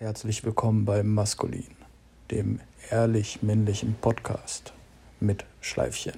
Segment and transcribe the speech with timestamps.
[0.00, 1.74] Herzlich willkommen beim Maskulin,
[2.30, 4.72] dem ehrlich männlichen Podcast
[5.18, 6.12] mit Schleifchen.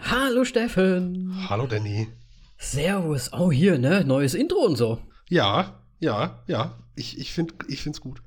[0.00, 1.50] Hallo Steffen.
[1.50, 2.08] Hallo Danny.
[2.56, 3.30] Servus.
[3.34, 4.04] Oh, hier, ne?
[4.06, 5.00] Neues Intro und so.
[5.28, 6.78] Ja, ja, ja.
[6.96, 8.22] Ich, ich finde ich find's gut.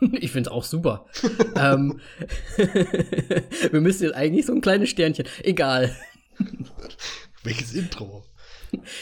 [0.12, 1.06] ich find's auch super.
[1.56, 2.00] ähm,
[3.70, 5.26] wir müssen jetzt eigentlich so ein kleines Sternchen.
[5.42, 5.94] Egal.
[7.42, 8.24] Welches Intro?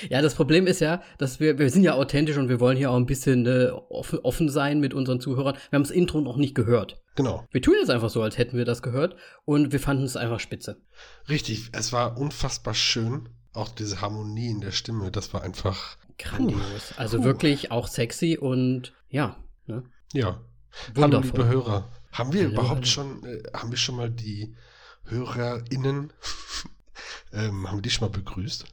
[0.08, 2.90] Ja, das Problem ist ja, dass wir, wir sind ja authentisch und wir wollen hier
[2.90, 5.56] auch ein bisschen äh, offen, offen sein mit unseren Zuhörern.
[5.70, 7.02] Wir haben das Intro noch nicht gehört.
[7.16, 7.46] Genau.
[7.50, 10.40] Wir tun jetzt einfach so, als hätten wir das gehört und wir fanden es einfach
[10.40, 10.80] spitze.
[11.28, 13.28] Richtig, es war unfassbar schön.
[13.52, 15.96] Auch diese Harmonie in der Stimme, das war einfach.
[16.18, 16.92] Grandios.
[16.96, 17.24] Also puh.
[17.24, 19.36] wirklich auch sexy und ja.
[19.66, 19.84] Ne?
[20.12, 20.40] Ja.
[20.96, 21.88] Hallo, liebe Hörer.
[22.12, 24.54] Haben wir Hallo, überhaupt schon, äh, haben wir schon mal die
[25.04, 26.12] HörerInnen,
[27.32, 28.66] ähm, haben wir die schon mal begrüßt?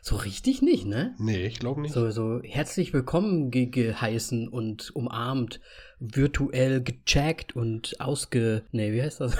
[0.00, 1.14] So richtig nicht, ne?
[1.18, 1.92] Nee, ich glaube nicht.
[1.92, 5.60] So, so herzlich willkommen ge geheißen und umarmt,
[5.98, 8.64] virtuell gecheckt und ausge.
[8.72, 9.36] Nee, wie heißt das?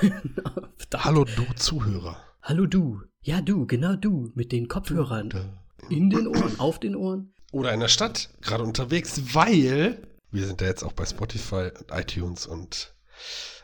[0.97, 2.16] Hallo, du Zuhörer.
[2.42, 3.00] Hallo, du.
[3.22, 5.31] Ja, du, genau du, mit den Kopfhörern.
[5.88, 7.33] In den Ohren, auf den Ohren.
[7.53, 9.98] Oder in der Stadt, gerade unterwegs, weil
[10.34, 12.94] wir sind ja jetzt auch bei Spotify und iTunes und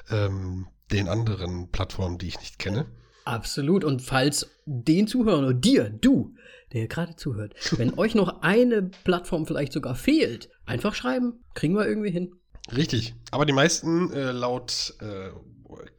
[0.08, 2.86] ähm, den anderen Plattformen, die ich nicht kenne.
[3.24, 3.84] Absolut.
[3.84, 6.34] Und falls den Zuhörern oder dir, du,
[6.72, 11.44] der gerade zuhört, wenn euch noch eine Plattform vielleicht sogar fehlt, einfach schreiben.
[11.54, 12.34] Kriegen wir irgendwie hin.
[12.74, 13.14] Richtig.
[13.32, 15.30] Aber die meisten, äh, laut äh,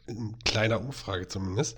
[0.07, 1.77] in kleiner Umfrage zumindest,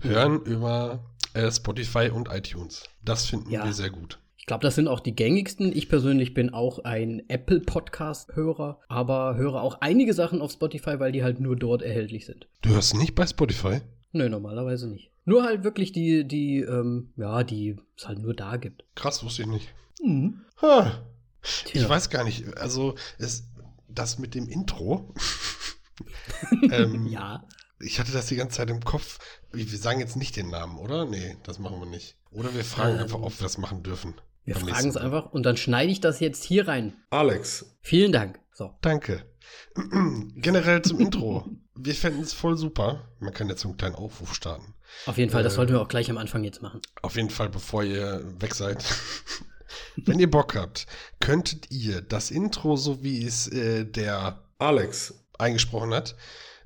[0.00, 2.84] hören über äh, Spotify und iTunes.
[3.02, 3.64] Das finden ja.
[3.64, 4.18] wir sehr gut.
[4.48, 5.76] Ich glaube, das sind auch die gängigsten.
[5.76, 11.22] Ich persönlich bin auch ein Apple-Podcast-Hörer, aber höre auch einige Sachen auf Spotify, weil die
[11.22, 12.48] halt nur dort erhältlich sind.
[12.62, 13.82] Du hörst nicht bei Spotify?
[14.12, 15.10] Nö, normalerweise nicht.
[15.26, 18.86] Nur halt wirklich die, die, ähm, ja, die es halt nur da gibt.
[18.94, 19.68] Krass, wusste ich nicht.
[20.02, 20.40] Mhm.
[20.62, 20.98] Ha.
[21.74, 22.56] Ich weiß gar nicht.
[22.56, 23.50] Also, es,
[23.86, 25.12] das mit dem Intro.
[26.72, 27.44] ähm, ja.
[27.80, 29.18] Ich hatte das die ganze Zeit im Kopf.
[29.52, 31.04] Wir sagen jetzt nicht den Namen, oder?
[31.04, 32.16] Nee, das machen wir nicht.
[32.30, 34.14] Oder wir fragen ähm, einfach, ob wir das machen dürfen.
[34.44, 36.94] Wir fragen es einfach und dann schneide ich das jetzt hier rein.
[37.10, 37.76] Alex.
[37.80, 38.40] Vielen Dank.
[38.52, 38.74] So.
[38.80, 39.24] Danke.
[40.36, 41.48] Generell zum Intro.
[41.74, 43.08] Wir fänden es voll super.
[43.20, 44.74] Man kann jetzt so einen kleinen Aufruf starten.
[45.06, 46.80] Auf jeden Fall, das äh, sollten wir auch gleich am Anfang jetzt machen.
[47.02, 48.84] Auf jeden Fall, bevor ihr weg seid.
[49.96, 50.86] Wenn ihr Bock habt,
[51.20, 56.16] könntet ihr das Intro, so wie es äh, der Alex eingesprochen hat,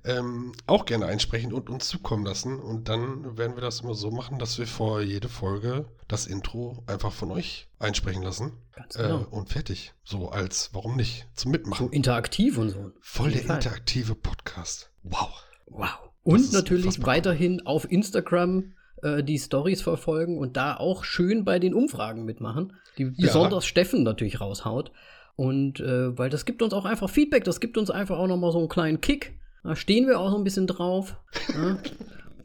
[0.05, 2.59] ähm, auch gerne einsprechen und uns zukommen lassen.
[2.59, 6.83] Und dann werden wir das immer so machen, dass wir vor jede Folge das Intro
[6.87, 8.53] einfach von euch einsprechen lassen.
[8.75, 9.21] Ganz genau.
[9.21, 9.93] Äh, und fertig.
[10.05, 11.87] So als, warum nicht, zum Mitmachen.
[11.87, 12.93] So interaktiv und so.
[13.01, 13.57] Voll der Fall.
[13.57, 14.91] interaktive Podcast.
[15.03, 15.45] Wow.
[15.67, 15.99] Wow.
[16.25, 21.75] Und natürlich weiterhin auf Instagram äh, die Stories verfolgen und da auch schön bei den
[21.75, 23.13] Umfragen mitmachen, die ja.
[23.17, 24.93] besonders Steffen natürlich raushaut.
[25.35, 28.53] Und äh, weil das gibt uns auch einfach Feedback, das gibt uns einfach auch nochmal
[28.53, 29.39] so einen kleinen Kick.
[29.63, 31.17] Da stehen wir auch so ein bisschen drauf.
[31.55, 31.79] ja?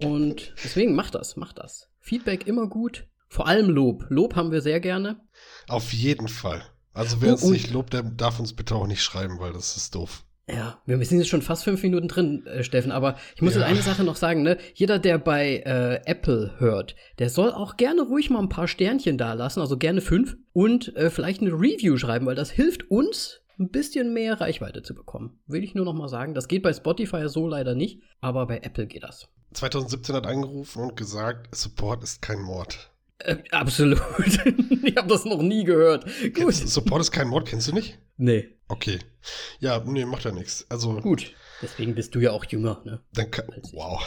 [0.08, 1.90] Und deswegen macht das, macht das.
[2.00, 3.08] Feedback immer gut.
[3.28, 4.06] Vor allem Lob.
[4.10, 5.20] Lob haben wir sehr gerne.
[5.68, 6.62] Auf jeden Fall.
[6.94, 9.78] Also wer oh, uns nicht lobt, der darf uns bitte auch nicht schreiben, weil das
[9.78, 10.24] ist doof.
[10.50, 13.60] Ja, wir sind jetzt schon fast fünf Minuten drin, äh, Steffen, aber ich muss ja.
[13.60, 14.58] jetzt eine Sache noch sagen, ne?
[14.74, 19.18] Jeder, der bei äh, Apple hört, der soll auch gerne ruhig mal ein paar Sternchen
[19.18, 23.42] da lassen, also gerne fünf, und äh, vielleicht eine Review schreiben, weil das hilft uns,
[23.60, 25.40] ein bisschen mehr Reichweite zu bekommen.
[25.48, 26.34] Will ich nur noch mal sagen.
[26.34, 29.28] Das geht bei Spotify so leider nicht, aber bei Apple geht das.
[29.54, 32.92] 2017 hat angerufen und gesagt, Support ist kein Mord.
[33.20, 34.02] Äh, absolut.
[34.84, 36.06] ich habe das noch nie gehört.
[36.36, 36.54] Gut.
[36.54, 37.98] Support ist kein Mord, kennst du nicht?
[38.18, 38.50] Nee.
[38.68, 39.00] Okay.
[39.60, 40.66] Ja, nee, macht ja nichts.
[40.70, 41.00] Also.
[41.00, 41.34] Gut.
[41.62, 43.02] Deswegen bist du ja auch jünger, ne?
[43.14, 44.06] Dann kann, wow.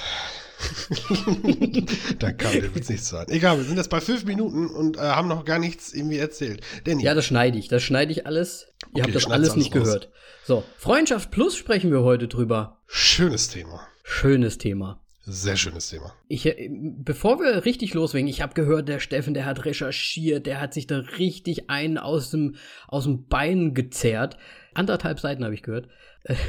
[2.19, 3.27] Dann kann der Witz nicht sein.
[3.29, 6.63] Egal, wir sind jetzt bei fünf Minuten und äh, haben noch gar nichts irgendwie erzählt.
[6.85, 7.03] Danny.
[7.03, 7.69] Ja, das schneide ich.
[7.69, 8.69] Das schneide ich alles.
[8.95, 9.83] Ihr okay, habt das alles nicht raus.
[9.85, 10.11] gehört.
[10.45, 12.79] So, Freundschaft Plus sprechen wir heute drüber.
[12.87, 13.87] Schönes Thema.
[14.03, 15.01] Schönes Thema.
[15.23, 16.13] Sehr schönes Thema.
[16.29, 20.61] Ich, äh, bevor wir richtig loslegen, ich habe gehört, der Steffen, der hat recherchiert, der
[20.61, 22.57] hat sich da richtig einen aus dem,
[22.89, 24.39] aus dem Bein gezerrt.
[24.75, 25.89] Anderthalb Seiten habe ich gehört.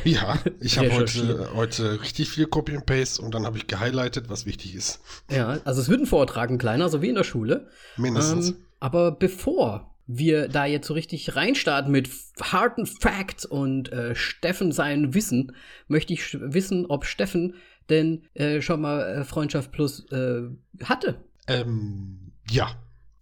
[0.03, 4.29] Ja, ich habe heute, heute richtig viel Copy and Paste und dann habe ich gehighlightet,
[4.29, 4.99] was wichtig ist.
[5.29, 7.67] Ja, also es wird ein Vortrag, ein kleiner, so wie in der Schule.
[7.97, 8.49] Mindestens.
[8.49, 12.09] Ähm, aber bevor wir da jetzt so richtig reinstarten mit
[12.41, 15.55] harten Facts und äh, Steffen sein Wissen,
[15.87, 17.55] möchte ich wissen, ob Steffen
[17.89, 20.43] denn äh, schon mal äh, Freundschaft Plus äh,
[20.83, 21.23] hatte.
[21.47, 22.75] Ähm, ja,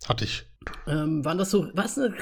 [0.07, 0.45] hatte ich.
[0.87, 2.13] Ähm, waren das so, was eine,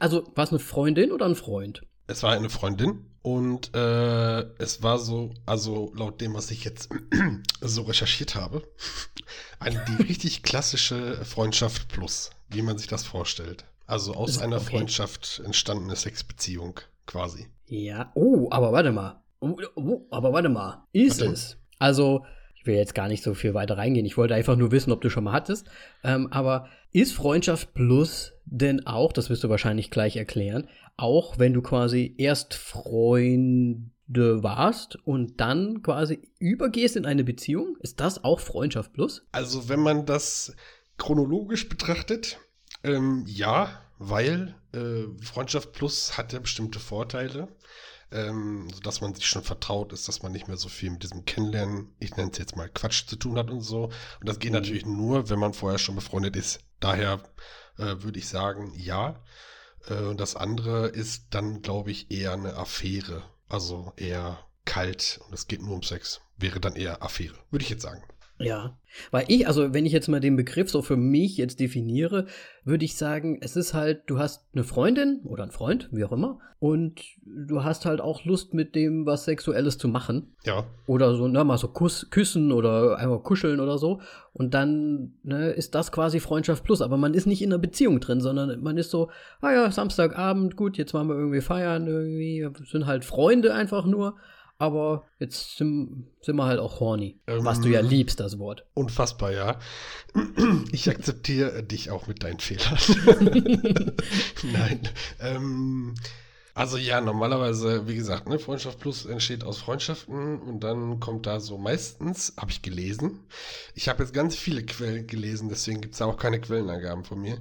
[0.00, 1.82] also war es eine Freundin oder ein Freund?
[2.10, 6.88] Es war eine Freundin und äh, es war so, also laut dem, was ich jetzt
[7.60, 8.66] so recherchiert habe,
[9.60, 13.64] eine, die richtig klassische Freundschaft plus, wie man sich das vorstellt.
[13.86, 14.70] Also aus einer okay.
[14.70, 17.46] Freundschaft entstandene Sexbeziehung quasi.
[17.66, 19.22] Ja, oh, aber warte mal.
[19.38, 20.82] Oh, oh, aber warte mal.
[20.90, 21.58] Ist es?
[21.78, 22.24] Also,
[22.60, 24.04] ich will jetzt gar nicht so viel weiter reingehen.
[24.04, 25.66] Ich wollte einfach nur wissen, ob du schon mal hattest.
[26.04, 30.68] Ähm, aber ist Freundschaft Plus denn auch, das wirst du wahrscheinlich gleich erklären,
[30.98, 37.78] auch wenn du quasi erst Freunde warst und dann quasi übergehst in eine Beziehung?
[37.80, 39.26] Ist das auch Freundschaft Plus?
[39.32, 40.54] Also, wenn man das
[40.98, 42.38] chronologisch betrachtet,
[42.84, 47.48] ähm, ja, weil äh, Freundschaft Plus hat ja bestimmte Vorteile
[48.12, 51.24] ähm, sodass man sich schon vertraut ist, dass man nicht mehr so viel mit diesem
[51.24, 53.84] Kennenlernen, ich nenne es jetzt mal Quatsch zu tun hat und so.
[53.84, 54.58] Und das geht mhm.
[54.58, 56.60] natürlich nur, wenn man vorher schon befreundet ist.
[56.80, 57.22] Daher
[57.78, 59.22] äh, würde ich sagen, ja.
[59.88, 63.22] Äh, und das andere ist dann, glaube ich, eher eine Affäre.
[63.48, 66.20] Also eher kalt und es geht nur um Sex.
[66.36, 68.02] Wäre dann eher Affäre, würde ich jetzt sagen.
[68.46, 68.78] Ja,
[69.10, 72.26] weil ich, also wenn ich jetzt mal den Begriff so für mich jetzt definiere,
[72.64, 76.12] würde ich sagen, es ist halt, du hast eine Freundin oder einen Freund, wie auch
[76.12, 80.34] immer, und du hast halt auch Lust mit dem was Sexuelles zu machen.
[80.44, 80.66] Ja.
[80.86, 84.00] Oder so, ne, mal so Kuss, küssen oder einfach kuscheln oder so.
[84.34, 88.00] Und dann ne, ist das quasi Freundschaft plus, aber man ist nicht in einer Beziehung
[88.00, 89.10] drin, sondern man ist so,
[89.40, 94.16] ah ja, Samstagabend, gut, jetzt machen wir irgendwie feiern, irgendwie, sind halt Freunde einfach nur
[94.60, 97.18] aber jetzt sind, sind wir halt auch horny.
[97.26, 98.66] Ähm, was du ja liebst, das Wort.
[98.74, 99.58] Unfassbar, ja.
[100.70, 102.78] Ich akzeptiere dich auch mit deinen Fehlern.
[104.52, 104.88] Nein.
[105.18, 105.94] Ähm,
[106.52, 111.40] also ja, normalerweise, wie gesagt, ne, Freundschaft Plus entsteht aus Freundschaften und dann kommt da
[111.40, 113.20] so meistens, habe ich gelesen.
[113.74, 117.38] Ich habe jetzt ganz viele Quellen gelesen, deswegen gibt es auch keine Quellenangaben von mir.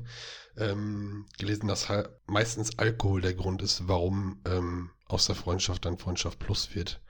[0.56, 5.98] Ähm, gelesen, dass halt meistens Alkohol der Grund ist, warum ähm, aus der Freundschaft dann
[5.98, 7.02] Freundschaft Plus wird.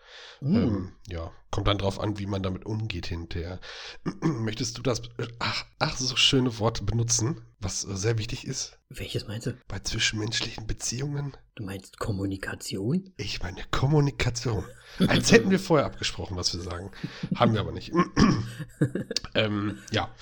[0.42, 0.56] Mm.
[0.56, 3.60] Ähm, ja, kommt dann drauf an, wie man damit umgeht hinterher.
[4.22, 5.02] Möchtest du das,
[5.40, 8.80] ach, ach, so schöne Worte benutzen, was sehr wichtig ist?
[8.90, 9.58] Welches meinst du?
[9.68, 11.36] Bei zwischenmenschlichen Beziehungen.
[11.56, 13.14] Du meinst Kommunikation?
[13.18, 14.66] Ich meine Kommunikation.
[15.08, 16.92] Als hätten wir vorher abgesprochen, was wir sagen.
[17.36, 17.92] Haben wir aber nicht.
[19.36, 20.14] ähm, ja,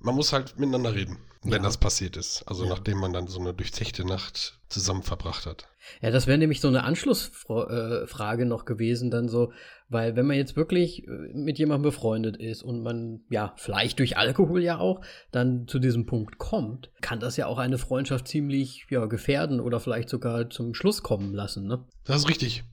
[0.00, 1.58] man muss halt miteinander reden, wenn ja.
[1.58, 2.42] das passiert ist.
[2.46, 2.70] Also ja.
[2.70, 5.66] nachdem man dann so eine durchzechte Nacht zusammen verbracht hat.
[6.00, 9.52] Ja, das wäre nämlich so eine Anschlussfrage noch gewesen, dann so,
[9.88, 14.16] weil wenn man jetzt wirklich äh, mit jemandem befreundet ist und man, ja, vielleicht durch
[14.16, 15.00] Alkohol ja auch,
[15.32, 19.80] dann zu diesem Punkt kommt, kann das ja auch eine Freundschaft ziemlich ja, gefährden oder
[19.80, 21.84] vielleicht sogar zum Schluss kommen lassen, ne?
[22.04, 22.64] Das ist richtig.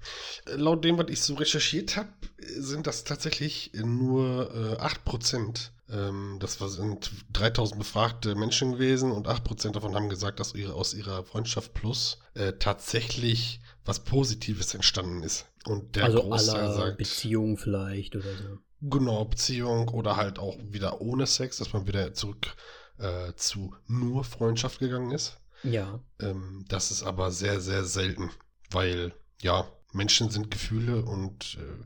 [0.56, 2.09] Laut dem, was ich so recherchiert habe,
[2.39, 9.72] sind das tatsächlich nur äh, 8% ähm, das sind 3000 befragte Menschen gewesen und 8%
[9.72, 15.45] davon haben gesagt, dass ihre, aus ihrer Freundschaft Plus äh, tatsächlich was Positives entstanden ist.
[15.66, 16.98] Und der also Großteil sagt.
[16.98, 18.57] Beziehung vielleicht oder so.
[18.81, 22.56] Genau, Beziehung oder halt auch wieder ohne Sex, dass man wieder zurück
[23.00, 25.38] äh, zu nur Freundschaft gegangen ist.
[25.63, 26.00] Ja.
[26.19, 28.30] Ähm, das ist aber sehr, sehr selten,
[28.69, 31.86] weil ja, Menschen sind Gefühle und äh,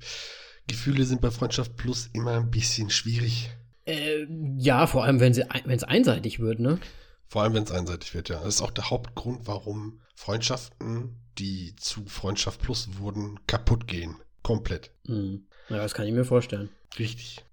[0.68, 3.50] Gefühle sind bei Freundschaft Plus immer ein bisschen schwierig.
[3.92, 4.28] Äh,
[4.58, 6.80] ja, vor allem, wenn es einseitig wird, ne?
[7.28, 8.38] Vor allem, wenn es einseitig wird, ja.
[8.38, 14.16] Das ist auch der Hauptgrund, warum Freundschaften, die zu Freundschaft Plus wurden, kaputt gehen.
[14.44, 14.92] Komplett.
[15.06, 15.48] Mhm.
[15.70, 16.70] Ja, das kann ich mir vorstellen.
[17.00, 17.44] Richtig.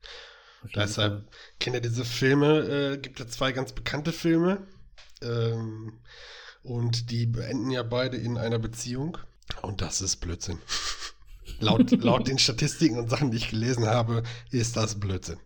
[0.75, 1.31] Deshalb
[1.61, 4.67] kennt ihr diese Filme, äh, gibt ja zwei ganz bekannte Filme.
[5.23, 6.01] Ähm,
[6.63, 9.19] und die beenden ja beide in einer Beziehung.
[9.63, 10.59] Und das ist Blödsinn.
[11.61, 15.39] laut, laut den Statistiken und Sachen, die ich gelesen habe, ist das Blödsinn.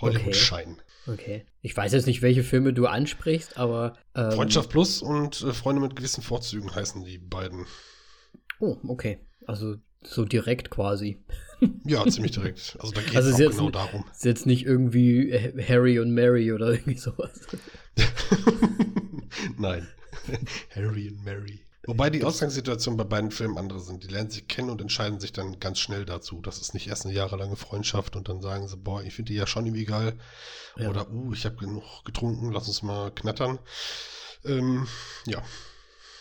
[0.00, 0.80] Hollywood-Schein.
[1.06, 1.12] Okay.
[1.12, 1.46] okay.
[1.62, 3.96] Ich weiß jetzt nicht, welche Filme du ansprichst, aber.
[4.14, 7.66] Ähm, Freundschaft Plus und äh, Freunde mit gewissen Vorzügen heißen die beiden.
[8.60, 9.18] Oh, okay.
[9.46, 11.18] Also so direkt quasi.
[11.84, 12.76] Ja, ziemlich direkt.
[12.80, 14.04] Also da geht also es auch genau darum.
[14.12, 15.32] Ist jetzt nicht irgendwie
[15.68, 17.40] Harry und Mary oder irgendwie sowas.
[19.58, 19.86] Nein.
[20.74, 21.60] Harry und Mary.
[21.88, 24.04] Wobei die Ausgangssituationen bei beiden Filmen andere sind.
[24.04, 26.42] Die lernen sich kennen und entscheiden sich dann ganz schnell dazu.
[26.42, 29.38] Das ist nicht erst eine jahrelange Freundschaft und dann sagen sie, boah, ich finde die
[29.38, 30.18] ja schon irgendwie geil.
[30.76, 30.90] Ja.
[30.90, 33.58] Oder, uh, ich habe genug getrunken, lass uns mal knattern.
[34.44, 34.86] Ähm,
[35.24, 35.42] ja.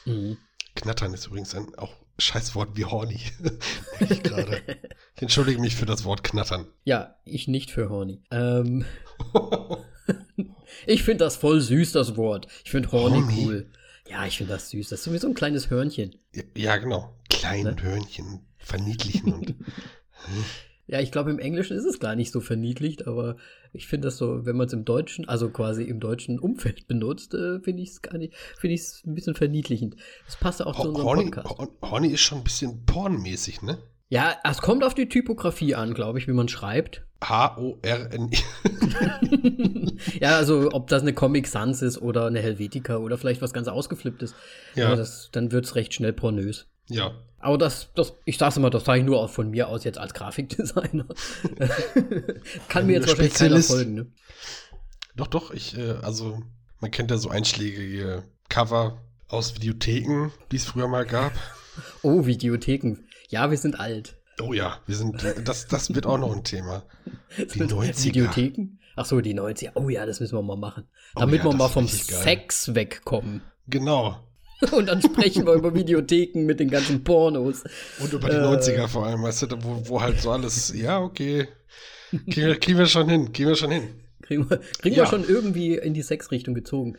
[0.05, 0.38] Mhm.
[0.74, 3.19] Knattern ist übrigens ein auch Scheißwort wie horny.
[4.00, 4.09] ich.
[4.09, 6.67] Ich entschuldige mich für das Wort knattern.
[6.86, 8.24] Ja, ich nicht für horny.
[8.31, 8.86] Ähm,
[10.86, 12.47] ich finde das voll süß, das Wort.
[12.63, 13.71] Ich finde horny, horny cool.
[14.09, 14.89] Ja, ich finde das süß.
[14.89, 16.15] Das ist wie so ein kleines Hörnchen.
[16.33, 17.15] Ja, ja genau.
[17.29, 17.81] Kleine ne?
[17.81, 18.41] Hörnchen.
[18.57, 19.55] Verniedlichen und.
[20.89, 23.35] Ja, ich glaube, im Englischen ist es gar nicht so verniedlicht, aber
[23.73, 27.33] ich finde das so, wenn man es im Deutschen, also quasi im deutschen Umfeld benutzt,
[27.33, 29.97] äh, finde ich es gar nicht, finde ich es ein bisschen verniedlichend.
[30.25, 31.71] Das passt auch zu unserem Horny, Podcast.
[31.81, 33.79] Horny ist schon ein bisschen pornmäßig, ne?
[34.09, 37.03] Ja, es kommt auf die Typografie an, glaube ich, wie man schreibt.
[37.21, 38.37] H-O-R-N-I.
[40.21, 43.67] ja, also ob das eine Comic Sans ist oder eine Helvetica oder vielleicht was ganz
[43.67, 44.35] ausgeflipptes.
[44.75, 44.95] Ja.
[44.95, 46.67] Das, dann wird es recht schnell pornös.
[46.87, 47.15] Ja.
[47.39, 49.97] Aber das, das, ich sag's immer, das sage ich nur auch von mir aus jetzt
[49.97, 51.05] als Grafikdesigner.
[52.69, 54.07] Kann mir jetzt wahrscheinlich keiner folgen, ne?
[55.15, 56.41] Doch, doch, ich, äh, also,
[56.79, 61.33] man kennt ja so einschlägige Cover aus Videotheken, die es früher mal gab.
[62.01, 63.06] Oh, Videotheken.
[63.27, 64.15] Ja, wir sind alt.
[64.41, 66.84] Oh ja, wir sind, das, das wird auch noch ein Thema.
[67.38, 68.03] Die 90er.
[68.05, 68.79] Videotheken?
[68.96, 69.72] Ach so, die 90er.
[69.75, 70.86] Oh ja, das müssen wir mal machen.
[71.15, 73.41] Oh Damit oh ja, wir mal vom Sex wegkommen.
[73.67, 74.17] Genau.
[74.72, 77.63] Und dann sprechen wir über Videotheken mit den ganzen Pornos.
[78.00, 81.00] Und über die äh, 90er vor allem, weißt du, wo, wo halt so alles, ja,
[81.00, 81.48] okay.
[82.10, 83.89] Kriegen wir, kriegen wir schon hin, kriegen wir schon hin.
[84.22, 85.03] Kriegen wir, kriegen ja.
[85.03, 86.98] wir schon irgendwie in die Sexrichtung gezogen.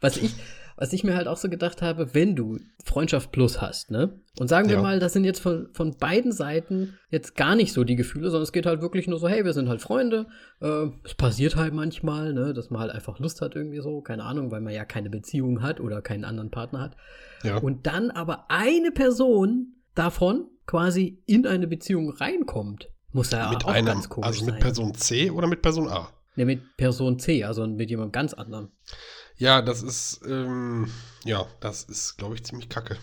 [0.00, 0.34] Was ich,
[0.76, 4.20] was ich mir halt auch so gedacht habe, wenn du Freundschaft Plus hast, ne?
[4.38, 4.82] Und sagen wir ja.
[4.82, 8.42] mal, das sind jetzt von, von beiden Seiten jetzt gar nicht so die Gefühle, sondern
[8.42, 10.26] es geht halt wirklich nur so, hey, wir sind halt Freunde.
[10.60, 14.24] Äh, es passiert halt manchmal, ne, dass man halt einfach Lust hat irgendwie so, keine
[14.24, 16.96] Ahnung, weil man ja keine Beziehung hat oder keinen anderen Partner hat.
[17.42, 17.56] Ja.
[17.56, 23.70] Und dann aber eine Person davon quasi in eine Beziehung reinkommt, muss ja mit auch
[23.70, 24.62] einem, ganz komisch Also mit sein.
[24.62, 26.10] Person C oder mit Person A?
[26.34, 28.68] Ne, mit Person C, also mit jemandem ganz anderen.
[29.38, 30.90] Ja, das ist, ähm,
[31.24, 32.96] ja, das ist, glaube ich, ziemlich kacke.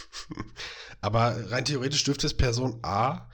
[1.00, 3.28] Aber rein theoretisch dürfte es Person A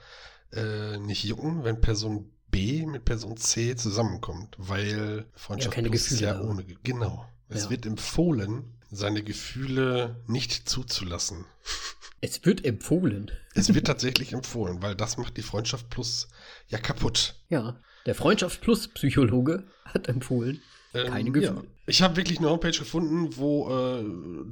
[0.53, 6.21] äh, nicht jucken, wenn Person B mit Person C zusammenkommt, weil Freundschaft ja, keine Gefühle
[6.21, 6.63] ja ohne.
[6.83, 7.25] Genau.
[7.47, 7.69] Es ja.
[7.69, 11.45] wird empfohlen, seine Gefühle nicht zuzulassen.
[12.21, 13.31] Es wird empfohlen.
[13.55, 16.27] Es wird tatsächlich empfohlen, weil das macht die Freundschaft Plus
[16.67, 17.35] ja kaputt.
[17.47, 20.61] Ja, der Freundschaft Plus Psychologe hat empfohlen,
[20.93, 21.41] keine ähm.
[21.41, 21.63] Ja.
[21.85, 24.03] Ich habe wirklich eine Homepage gefunden, wo äh,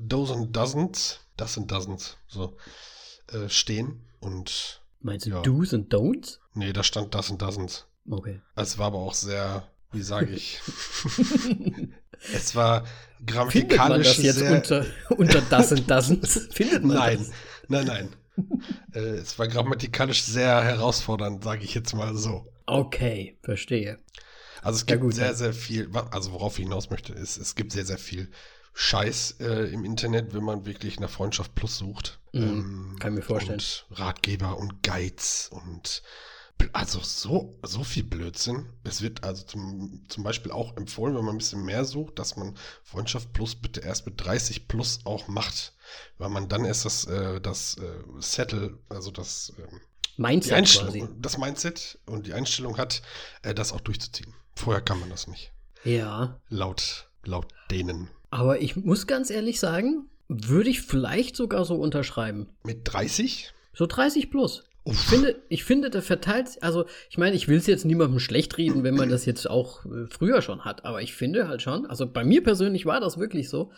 [0.07, 2.57] Dozen Dozens, das sind Dozens, so,
[3.31, 4.81] äh, stehen und.
[5.01, 5.41] Meinst du ja.
[5.41, 6.39] Do's und Don'ts?
[6.53, 7.85] Nee, da stand das und Dozens.
[8.09, 8.41] Okay.
[8.55, 10.59] Es war aber auch sehr, wie sage ich?
[12.33, 12.85] es war
[13.25, 14.85] grammatikalisch Findet man das jetzt unter,
[15.17, 16.47] unter das und Dozens?
[16.51, 17.31] Findet man nein, das?
[17.67, 18.61] Nein, nein, nein.
[18.93, 22.47] äh, es war grammatikalisch sehr herausfordernd, sage ich jetzt mal so.
[22.65, 23.99] Okay, verstehe.
[24.61, 27.55] Also es gibt ja, gut, sehr, sehr viel, also worauf ich hinaus möchte, ist, es
[27.55, 28.29] gibt sehr, sehr viel
[28.73, 32.19] Scheiß äh, im Internet, wenn man wirklich nach Freundschaft Plus sucht.
[32.33, 33.59] Mhm, ähm, kann mir vorstellen.
[33.59, 36.03] Und Ratgeber und Guides und
[36.73, 38.69] also so, so viel Blödsinn.
[38.83, 42.35] Es wird also zum, zum Beispiel auch empfohlen, wenn man ein bisschen mehr sucht, dass
[42.35, 45.73] man Freundschaft Plus bitte erst mit 30 Plus auch macht.
[46.17, 49.75] Weil man dann erst das, äh, das äh, Settle, also das äh,
[50.17, 51.09] Mindset.
[51.19, 53.01] Das Mindset und die Einstellung hat,
[53.43, 54.33] äh, das auch durchzuziehen.
[54.57, 55.51] Vorher kann man das nicht.
[55.83, 56.39] Ja.
[56.49, 58.09] Laut, laut denen.
[58.31, 62.49] Aber ich muss ganz ehrlich sagen, würde ich vielleicht sogar so unterschreiben.
[62.63, 63.53] Mit 30?
[63.73, 64.63] So 30 plus.
[64.83, 68.57] Ich finde, ich finde, der verteilt, also ich meine, ich will es jetzt niemandem schlecht
[68.57, 71.85] reden, wenn man das jetzt auch äh, früher schon hat, aber ich finde halt schon,
[71.85, 73.71] also bei mir persönlich war das wirklich so,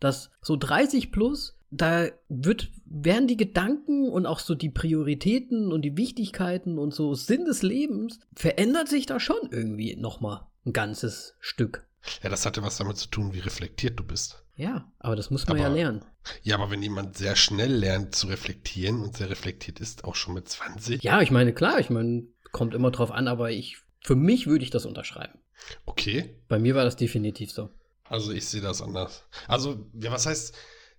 [0.00, 5.82] dass so 30 plus, da wird, werden die Gedanken und auch so die Prioritäten und
[5.82, 11.34] die Wichtigkeiten und so Sinn des Lebens, verändert sich da schon irgendwie nochmal ein ganzes
[11.40, 11.86] Stück.
[12.22, 14.44] Ja, das hatte was damit zu tun, wie reflektiert du bist.
[14.56, 16.04] Ja, aber das muss man aber, ja lernen.
[16.42, 20.34] Ja, aber wenn jemand sehr schnell lernt zu reflektieren und sehr reflektiert ist, auch schon
[20.34, 21.02] mit 20.
[21.02, 24.64] Ja, ich meine, klar, ich meine, kommt immer drauf an, aber ich, für mich würde
[24.64, 25.40] ich das unterschreiben.
[25.86, 26.36] Okay.
[26.46, 27.70] Bei mir war das definitiv so.
[28.04, 29.24] Also ich sehe das anders.
[29.48, 30.54] Also, ja, was heißt,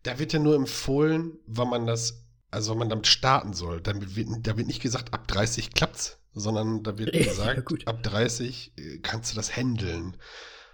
[0.06, 3.82] da wird ja nur empfohlen, wann man das, also wenn man damit starten soll.
[3.82, 8.04] Damit wird, da wird nicht gesagt, ab 30 klappt's, sondern da wird gesagt, ja, ab
[8.04, 10.16] 30 äh, kannst du das handeln.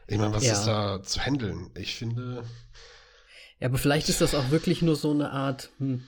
[0.07, 0.53] Ich meine, was ja.
[0.53, 1.69] ist da zu handeln?
[1.75, 2.43] Ich finde.
[3.59, 6.03] Ja, aber vielleicht ist das auch wirklich nur so eine Art, hm,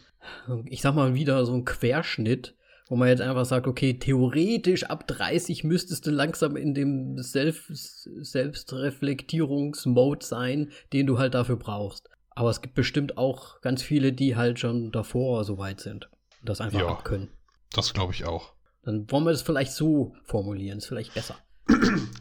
[0.66, 2.56] ich sag mal wieder so ein Querschnitt,
[2.90, 8.10] wo man jetzt einfach sagt, okay, theoretisch ab 30 müsstest du langsam in dem Selbst
[8.20, 12.10] Selbstreflektierungsmode sein, den du halt dafür brauchst.
[12.36, 16.10] Aber es gibt bestimmt auch ganz viele, die halt schon davor so weit sind
[16.40, 17.30] und das einfach ja, abkönnen.
[17.72, 18.54] Das glaube ich auch.
[18.84, 21.38] Dann wollen wir das vielleicht so formulieren, ist vielleicht besser.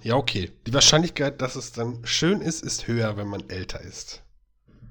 [0.02, 0.50] Ja, okay.
[0.66, 4.24] Die Wahrscheinlichkeit, dass es dann schön ist, ist höher, wenn man älter ist.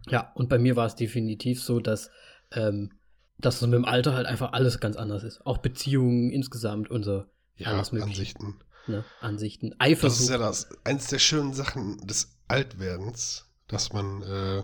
[0.07, 2.09] Ja, und bei mir war es definitiv so, dass,
[2.51, 2.93] ähm,
[3.37, 5.45] dass es mit dem Alter halt einfach alles ganz anders ist.
[5.45, 7.25] Auch Beziehungen insgesamt und so.
[7.57, 8.59] Ja, Ansichten.
[8.87, 9.03] Ne?
[9.19, 9.75] Ansichten.
[9.79, 10.13] Eifersucht.
[10.13, 14.63] Das ist ja das, eins der schönen Sachen des Altwerdens, dass man äh,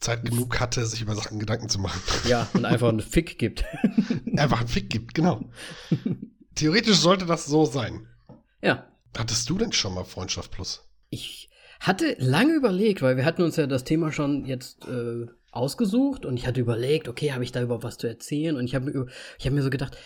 [0.00, 2.00] Zeit genug hatte, sich über Sachen Gedanken zu machen.
[2.28, 3.64] Ja, und einfach einen Fick gibt.
[4.36, 5.50] einfach einen Fick gibt, genau.
[6.54, 8.06] Theoretisch sollte das so sein.
[8.62, 8.86] Ja.
[9.16, 10.88] Hattest du denn schon mal Freundschaft Plus?
[11.10, 11.48] Ich
[11.80, 16.36] hatte lange überlegt, weil wir hatten uns ja das Thema schon jetzt äh, ausgesucht und
[16.36, 18.56] ich hatte überlegt, okay, habe ich da überhaupt was zu erzählen?
[18.56, 19.06] Und ich habe
[19.38, 19.96] ich hab mir so gedacht,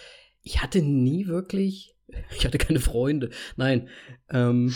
[0.42, 1.94] ich hatte nie wirklich,
[2.37, 3.88] ich hatte keine Freunde, nein,
[4.30, 4.75] ähm,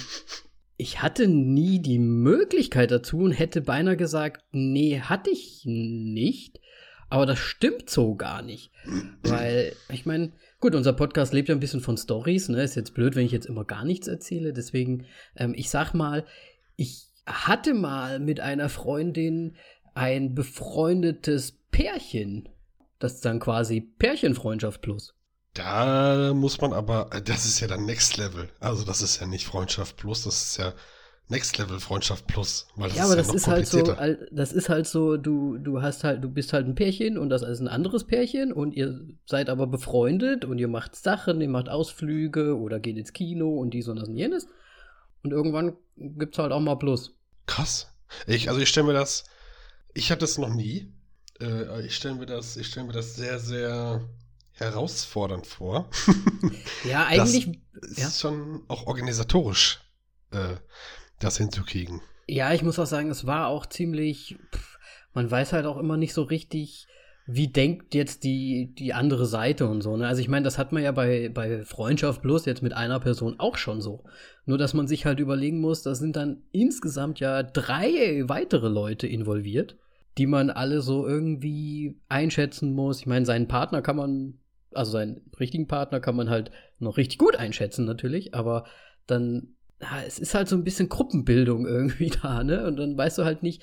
[0.77, 6.61] ich hatte nie die Möglichkeit dazu und hätte beinahe gesagt, nee, hatte ich nicht.
[7.09, 8.73] Aber das stimmt so gar nicht.
[9.23, 12.63] Weil, ich meine, gut, unser Podcast lebt ja ein bisschen von Stories, ne?
[12.63, 14.53] Ist jetzt blöd, wenn ich jetzt immer gar nichts erzähle.
[14.53, 15.07] Deswegen,
[15.37, 16.27] ähm, ich sag mal,
[16.77, 19.55] ich hatte mal mit einer Freundin
[19.95, 22.49] ein befreundetes Pärchen.
[22.99, 25.16] Das ist dann quasi Pärchenfreundschaft plus.
[25.57, 28.51] Da muss man aber, das ist ja dann Next Level.
[28.61, 30.75] Also das ist ja nicht Freundschaft plus, das ist ja
[31.29, 32.69] Next Level Freundschaft plus.
[32.77, 33.97] Weil das ja, aber ist ja das ist halt so,
[34.31, 37.43] das ist halt so, du, du hast halt, du bist halt ein Pärchen und das
[37.43, 41.71] ist ein anderes Pärchen und ihr seid aber befreundet und ihr macht Sachen, ihr macht
[41.71, 44.47] Ausflüge oder geht ins Kino und dies und das und jenes.
[45.23, 47.15] Und irgendwann gibt's halt auch mal Plus.
[47.47, 47.91] Krass.
[48.27, 49.25] Ich, also ich stelle mir das,
[49.95, 50.93] ich hatte es noch nie.
[51.41, 54.07] Äh, ich stelle mir das, ich stelle mir das sehr, sehr
[54.57, 55.89] herausfordernd vor.
[56.85, 57.61] ja, eigentlich.
[57.81, 58.11] Das ist ja.
[58.11, 59.81] schon auch organisatorisch,
[60.31, 60.57] äh,
[61.19, 62.01] das hinzukriegen.
[62.27, 64.37] Ja, ich muss auch sagen, es war auch ziemlich.
[64.55, 64.79] Pff,
[65.15, 66.87] man weiß halt auch immer nicht so richtig,
[67.27, 69.97] wie denkt jetzt die, die andere Seite und so.
[69.97, 70.07] Ne?
[70.07, 73.41] Also ich meine, das hat man ja bei, bei Freundschaft Plus jetzt mit einer Person
[73.41, 74.05] auch schon so.
[74.45, 79.07] Nur dass man sich halt überlegen muss, da sind dann insgesamt ja drei weitere Leute
[79.07, 79.77] involviert,
[80.19, 83.01] die man alle so irgendwie einschätzen muss.
[83.01, 84.39] Ich meine, seinen Partner kann man
[84.77, 88.65] also seinen richtigen Partner kann man halt noch richtig gut einschätzen natürlich, aber
[89.07, 92.67] dann, ja, es ist halt so ein bisschen Gruppenbildung irgendwie da, ne?
[92.67, 93.63] Und dann weißt du halt nicht,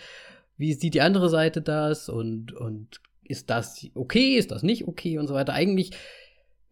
[0.58, 5.18] wie sieht die andere Seite das und, und ist das okay, ist das nicht okay
[5.18, 5.54] und so weiter.
[5.54, 5.92] Eigentlich,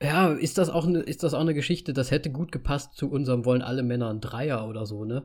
[0.01, 3.09] ja, ist das auch eine, ist das auch eine Geschichte, das hätte gut gepasst zu
[3.09, 5.23] unserem Wollen alle Männer ein Dreier oder so, ne?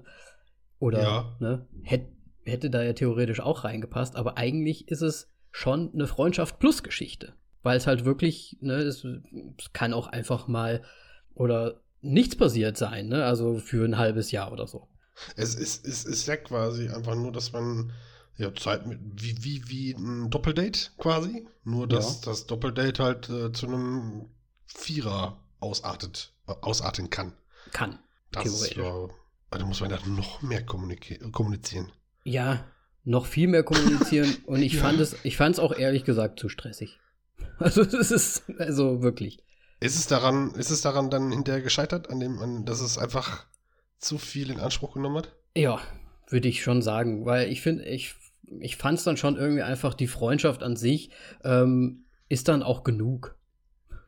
[0.79, 1.37] Oder, ja.
[1.41, 1.67] ne?
[1.83, 2.07] Hätt,
[2.45, 7.33] hätte da ja theoretisch auch reingepasst, aber eigentlich ist es schon eine Freundschaft plus Geschichte
[7.63, 10.83] weil es halt wirklich, ne, es, es, kann auch einfach mal
[11.35, 13.25] oder nichts passiert sein, ne?
[13.25, 14.89] Also für ein halbes Jahr oder so.
[15.35, 17.93] Es ist, es ist ja quasi einfach nur, dass man
[18.37, 21.47] ja Zeit mit, wie, wie, wie ein Doppeldate quasi.
[21.65, 22.31] Nur dass ja.
[22.31, 24.29] das Doppeldate halt äh, zu einem
[24.67, 27.33] Vierer ausartet, äh, ausarten kann.
[27.73, 27.99] Kann.
[28.31, 28.77] Das theoretisch.
[28.77, 29.09] Ja,
[29.51, 31.93] also muss man da noch mehr kommunizieren.
[32.25, 32.65] Ja,
[33.05, 34.37] noch viel mehr kommunizieren.
[34.47, 34.83] und ich ja.
[34.83, 36.99] fand es, ich fand es auch ehrlich gesagt zu stressig.
[37.59, 39.43] Also das ist also wirklich.
[39.81, 43.47] Ist es daran, ist es daran dann hinterher gescheitert, an dem, an, dass es einfach
[43.99, 45.33] zu viel in Anspruch genommen hat?
[45.55, 45.81] Ja,
[46.29, 48.15] würde ich schon sagen, weil ich finde, ich,
[48.61, 51.11] ich fand es dann schon irgendwie einfach die Freundschaft an sich
[51.45, 53.37] ähm, ist dann auch genug.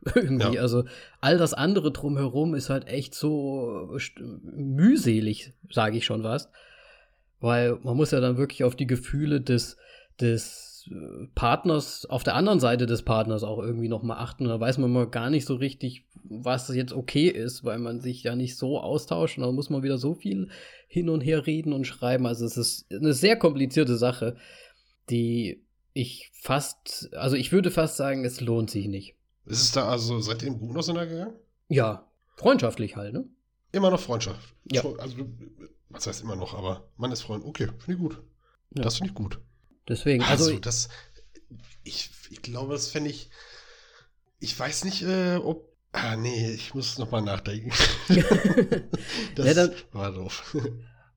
[0.15, 0.61] irgendwie, ja.
[0.61, 0.85] also
[1.19, 6.49] all das andere drumherum ist halt echt so mühselig, sage ich schon was,
[7.41, 9.75] weil man muss ja dann wirklich auf die Gefühle des
[10.21, 10.68] des
[11.35, 14.45] Partners auf der anderen Seite des Partners auch irgendwie noch mal achten.
[14.45, 18.23] Da weiß man mal gar nicht so richtig, was jetzt okay ist, weil man sich
[18.23, 20.49] ja nicht so austauscht und dann muss man wieder so viel
[20.87, 22.25] hin und her reden und schreiben.
[22.25, 24.35] Also es ist eine sehr komplizierte Sache,
[25.09, 29.15] die ich fast, also ich würde fast sagen, es lohnt sich nicht.
[29.45, 31.35] Ist es da also seitdem gut auseinandergegangen?
[31.67, 33.25] Ja, freundschaftlich halt, ne?
[33.71, 34.55] Immer noch Freundschaft.
[34.71, 34.83] Ja.
[34.97, 35.17] Also,
[35.89, 37.45] was heißt immer noch, aber man ist Freund.
[37.45, 38.21] Okay, finde ich gut.
[38.75, 38.83] Ja.
[38.83, 39.39] Das finde ich gut.
[39.89, 40.89] Deswegen, also, also das,
[41.83, 43.29] ich, ich glaube, das fände ich,
[44.39, 47.71] ich weiß nicht, äh, ob, ah nee, ich muss noch mal nachdenken.
[49.35, 50.55] das ja, dann, war doof.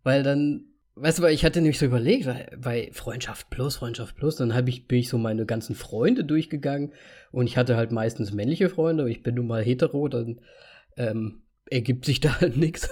[0.02, 4.16] Weil dann, weißt du, weil ich hatte nämlich so überlegt, weil, weil Freundschaft plus, Freundschaft
[4.16, 6.92] plus, dann hab ich, bin ich so meine ganzen Freunde durchgegangen
[7.30, 10.40] und ich hatte halt meistens männliche Freunde, ich bin nun mal hetero, dann
[10.96, 12.88] ähm, ergibt sich da halt nichts.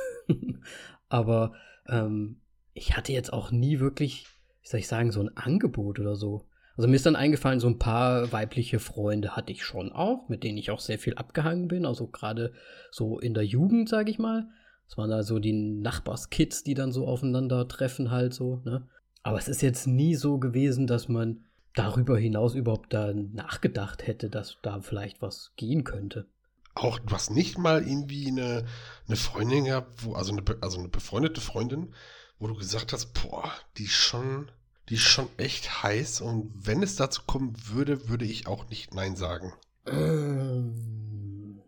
[1.09, 1.55] Aber
[1.89, 2.41] ähm,
[2.75, 4.27] ich hatte jetzt auch nie wirklich
[4.63, 6.47] wie soll ich sagen, so ein Angebot oder so.
[6.77, 10.45] Also mir ist dann eingefallen, so ein paar weibliche Freunde hatte ich schon auch, mit
[10.45, 11.85] denen ich auch sehr viel abgehangen bin.
[11.85, 12.53] Also gerade
[12.91, 14.49] so in der Jugend, sage ich mal.
[14.89, 18.89] Das waren da so die Nachbarskids, die dann so aufeinander treffen halt so, ne?
[19.23, 21.45] Aber es ist jetzt nie so gewesen, dass man
[21.75, 26.27] darüber hinaus überhaupt da nachgedacht hätte, dass da vielleicht was gehen könnte.
[26.75, 28.65] Auch hast nicht mal irgendwie eine,
[29.07, 31.95] eine Freundin gehabt, wo, also eine, also eine befreundete Freundin,
[32.41, 34.51] wo du gesagt hast, boah, die ist schon,
[34.89, 38.95] die ist schon echt heiß und wenn es dazu kommen würde, würde ich auch nicht
[38.95, 39.53] Nein sagen.
[39.87, 41.61] Ähm,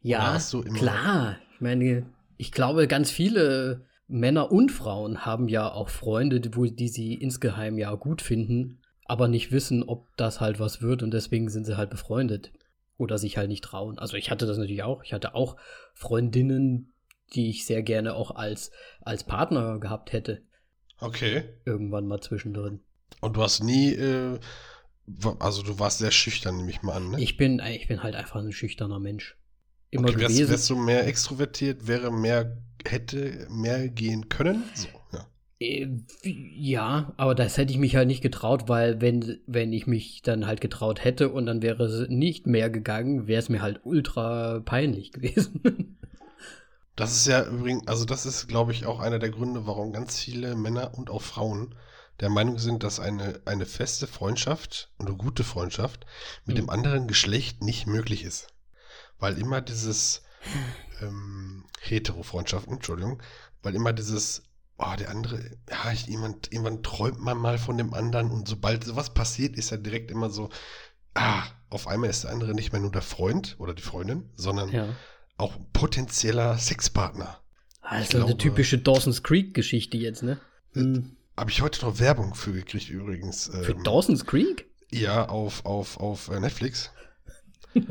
[0.00, 0.38] ja,
[0.74, 1.36] klar.
[1.54, 2.06] Ich meine,
[2.36, 7.14] ich glaube, ganz viele Männer und Frauen haben ja auch Freunde, die, wo, die sie
[7.14, 11.64] insgeheim ja gut finden, aber nicht wissen, ob das halt was wird und deswegen sind
[11.64, 12.52] sie halt befreundet
[12.96, 13.98] oder sich halt nicht trauen.
[13.98, 15.04] Also ich hatte das natürlich auch.
[15.04, 15.56] Ich hatte auch
[15.92, 16.93] Freundinnen,
[17.32, 20.42] die ich sehr gerne auch als, als Partner gehabt hätte.
[21.00, 21.44] Okay.
[21.64, 22.80] Irgendwann mal zwischendrin.
[23.20, 24.38] Und du hast nie, äh,
[25.38, 27.20] Also du warst sehr schüchtern, nehme ich mal an, ne?
[27.20, 29.36] Ich bin, ich bin halt einfach ein schüchterner Mensch.
[29.90, 30.38] Immer okay, gewesen.
[30.38, 34.64] Wärst, wärst du mehr extrovertiert, wäre mehr, hätte mehr gehen können?
[34.74, 35.26] So, ja.
[35.60, 35.88] Äh,
[36.22, 40.46] ja, aber das hätte ich mich halt nicht getraut, weil wenn, wenn ich mich dann
[40.46, 44.60] halt getraut hätte und dann wäre es nicht mehr gegangen, wäre es mir halt ultra
[44.60, 45.98] peinlich gewesen.
[46.96, 50.18] Das ist ja übrigens, also das ist, glaube ich, auch einer der Gründe, warum ganz
[50.18, 51.74] viele Männer und auch Frauen
[52.20, 56.06] der Meinung sind, dass eine, eine feste Freundschaft und eine gute Freundschaft
[56.44, 56.62] mit mhm.
[56.62, 58.48] dem anderen Geschlecht nicht möglich ist.
[59.18, 60.22] Weil immer dieses
[61.00, 63.20] ähm, Hetero-Freundschaften, Entschuldigung,
[63.62, 64.44] weil immer dieses,
[64.78, 68.84] oh, der andere, ja, ich, jemand, irgendwann träumt man mal von dem anderen und sobald
[68.84, 70.50] sowas passiert, ist er direkt immer so,
[71.14, 74.70] ah, auf einmal ist der andere nicht mehr nur der Freund oder die Freundin, sondern
[74.70, 74.88] ja.
[75.36, 77.40] Auch potenzieller Sexpartner.
[77.82, 80.40] Also glaube, eine typische Dawson's Creek-Geschichte jetzt, ne?
[80.72, 81.16] Hm.
[81.36, 83.50] Habe ich heute noch Werbung für gekriegt übrigens.
[83.62, 84.66] Für ähm, Dawson's Creek?
[84.90, 86.90] Ja, auf, auf, auf äh, Netflix.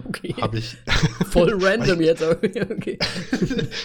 [0.07, 0.33] Okay.
[0.39, 0.77] Habe ich.
[1.29, 2.23] Voll random jetzt.
[2.23, 2.97] okay.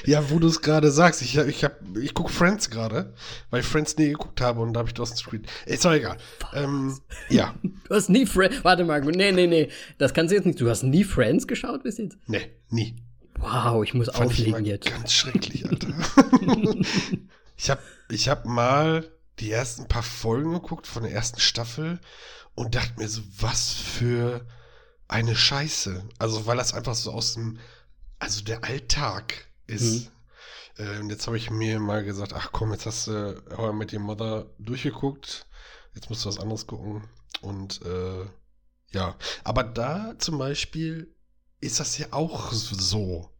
[0.06, 1.22] ja, wo du es gerade sagst.
[1.22, 3.14] Ich, ich, hab, ich gucke Friends gerade,
[3.50, 5.48] weil ich Friends nie geguckt habe und da habe ich Dawson's Creek.
[5.66, 6.16] Ist doch egal.
[6.54, 6.96] Ähm,
[7.30, 7.52] ja.
[7.62, 8.62] Du hast nie Friends.
[8.62, 9.70] Warte mal, nee, nee, nee.
[9.98, 10.60] Das kannst du jetzt nicht.
[10.60, 12.16] Du hast nie Friends geschaut bis jetzt?
[12.28, 12.94] Nee, nie.
[13.38, 14.90] Wow, ich muss Fand auflegen ich jetzt.
[14.90, 15.88] Ganz schrecklich, Alter.
[17.56, 22.00] ich habe ich hab mal die ersten paar Folgen geguckt von der ersten Staffel
[22.54, 24.46] und dachte mir so, was für
[25.06, 26.04] eine Scheiße.
[26.18, 27.58] Also, weil das einfach so aus dem,
[28.18, 30.10] also der Alltag ist.
[30.78, 30.84] Mhm.
[30.84, 33.92] Äh, und jetzt habe ich mir mal gesagt, ach komm, jetzt hast du How mit
[33.92, 35.46] Your Mother durchgeguckt.
[35.94, 37.08] Jetzt musst du was anderes gucken.
[37.40, 38.26] Und äh,
[38.90, 41.14] ja, aber da zum Beispiel
[41.60, 43.30] ist das ja auch so.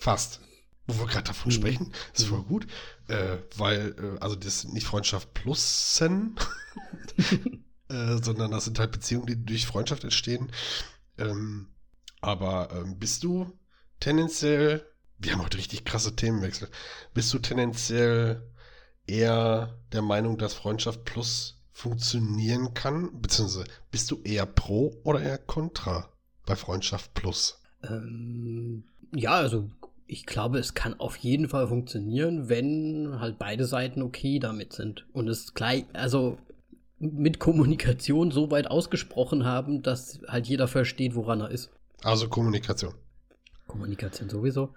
[0.00, 0.40] Fast
[0.86, 1.56] wo wir gerade davon mhm.
[1.56, 2.66] sprechen, ist voll gut,
[3.08, 6.36] äh, weil, äh, also das sind nicht Freundschaft plussen,
[7.88, 10.52] äh, sondern das sind halt Beziehungen, die durch Freundschaft entstehen.
[11.18, 11.68] Ähm,
[12.20, 13.52] aber ähm, bist du
[14.00, 14.86] tendenziell,
[15.18, 16.68] wir haben heute richtig krasse Themenwechsel,
[17.14, 18.50] bist du tendenziell
[19.06, 25.38] eher der Meinung, dass Freundschaft plus funktionieren kann, beziehungsweise bist du eher pro oder eher
[25.38, 26.08] contra
[26.46, 27.60] bei Freundschaft plus?
[27.88, 29.70] Ähm, ja, also
[30.06, 35.06] ich glaube, es kann auf jeden Fall funktionieren, wenn halt beide Seiten okay damit sind.
[35.12, 36.38] Und es gleich, also
[36.98, 41.70] mit Kommunikation so weit ausgesprochen haben, dass halt jeder versteht, woran er ist.
[42.02, 42.94] Also Kommunikation.
[43.66, 44.74] Kommunikation sowieso.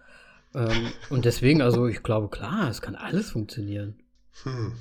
[0.53, 3.99] Ähm, und deswegen, also ich glaube, klar, es kann alles funktionieren.
[4.43, 4.73] Hm.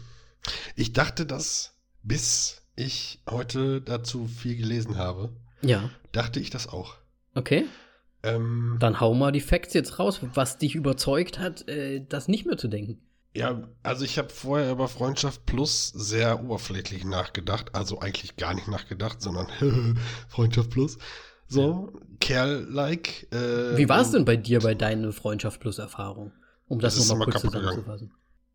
[0.76, 5.32] Ich dachte das, bis ich heute dazu viel gelesen habe.
[5.62, 5.90] Ja.
[6.12, 6.94] Dachte ich das auch.
[7.34, 7.66] Okay.
[8.26, 12.46] Ähm, Dann hau mal die Facts jetzt raus, was dich überzeugt hat, äh, das nicht
[12.46, 13.00] mehr zu denken.
[13.34, 17.74] Ja, also ich habe vorher über Freundschaft Plus sehr oberflächlich nachgedacht.
[17.74, 19.48] Also eigentlich gar nicht nachgedacht, sondern
[20.28, 20.98] Freundschaft Plus.
[21.46, 22.00] So, ja.
[22.20, 23.28] Kerl-like.
[23.32, 26.32] Äh, Wie war es denn bei dir bei deiner Freundschaft Plus-Erfahrung?
[26.66, 28.12] Um das, das nochmal kurz zusammenzufassen.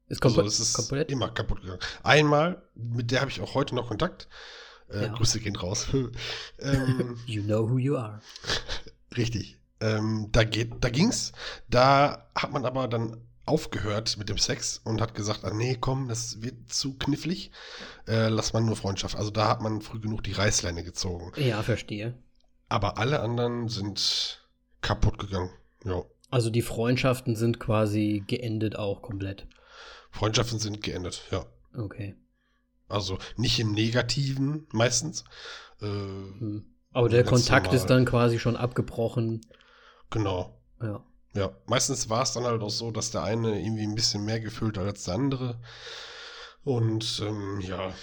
[0.08, 1.10] Ist, also, es ist komplett?
[1.10, 1.80] immer kaputt gegangen.
[2.04, 4.28] Einmal, mit der habe ich auch heute noch Kontakt.
[4.90, 5.14] Äh, ja.
[5.14, 5.88] Grüße gehen raus.
[6.60, 8.20] ähm, you know who you are.
[9.16, 9.58] Richtig.
[9.82, 11.34] Ähm, da geht, da ging's.
[11.70, 16.08] Da hat man aber dann aufgehört mit dem Sex und hat gesagt, ah, nee, komm,
[16.08, 17.52] das wird zu knifflig.
[18.08, 19.16] Äh, lass man nur Freundschaft.
[19.16, 21.32] Also da hat man früh genug die Reißleine gezogen.
[21.36, 22.14] Ja, verstehe.
[22.70, 24.48] Aber alle anderen sind
[24.82, 25.50] kaputt gegangen.
[25.84, 26.04] Ja.
[26.30, 29.48] Also die Freundschaften sind quasi geendet auch komplett.
[30.12, 31.46] Freundschaften sind geendet, ja.
[31.76, 32.16] Okay.
[32.88, 35.24] Also nicht im Negativen meistens.
[35.82, 36.66] Äh, hm.
[36.94, 37.78] Aber der Kontakt normal.
[37.78, 39.42] ist dann quasi schon abgebrochen.
[40.12, 40.56] Genau.
[40.82, 41.04] Ja.
[41.34, 44.42] Ja, meistens war es dann halt auch so, dass der eine irgendwie ein bisschen mehr
[44.42, 45.62] gefühlt hat als der andere.
[46.64, 47.94] Und ähm, ja,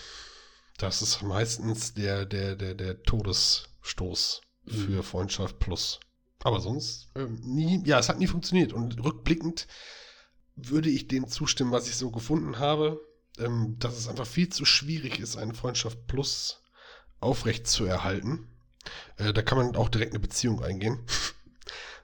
[0.79, 4.71] das ist meistens der, der, der, der Todesstoß mhm.
[4.71, 6.01] für Freundschaft plus.
[6.43, 8.73] Aber sonst ähm, nie, ja, es hat nie funktioniert.
[8.73, 9.67] Und rückblickend
[10.57, 13.01] würde ich dem zustimmen, was ich so gefunden habe,
[13.39, 16.63] ähm, dass es einfach viel zu schwierig ist, eine Freundschaft plus
[17.21, 18.49] aufrecht zu erhalten.
[19.17, 21.05] Äh, da kann man auch direkt eine Beziehung eingehen.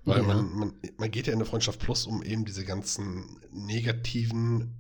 [0.05, 0.23] Weil ja.
[0.23, 4.75] man, man, man geht ja in eine Freundschaft plus, um eben diese ganzen negativen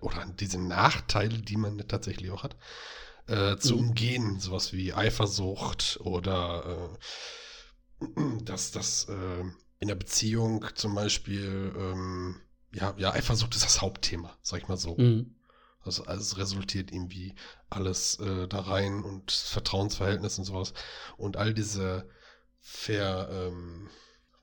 [0.00, 2.56] oder diese Nachteile, die man tatsächlich auch hat,
[3.28, 3.88] äh, zu mhm.
[3.88, 4.40] umgehen.
[4.40, 6.90] Sowas wie Eifersucht oder
[8.00, 9.44] äh, dass das äh,
[9.78, 12.40] in der Beziehung zum Beispiel, ähm,
[12.72, 14.96] ja, ja, Eifersucht ist das Hauptthema, sag ich mal so.
[14.96, 15.34] Mhm.
[15.80, 17.36] Also alles resultiert irgendwie
[17.70, 20.74] alles äh, da rein und Vertrauensverhältnis und sowas.
[21.16, 22.08] Und all diese
[22.60, 23.88] Ver, ähm,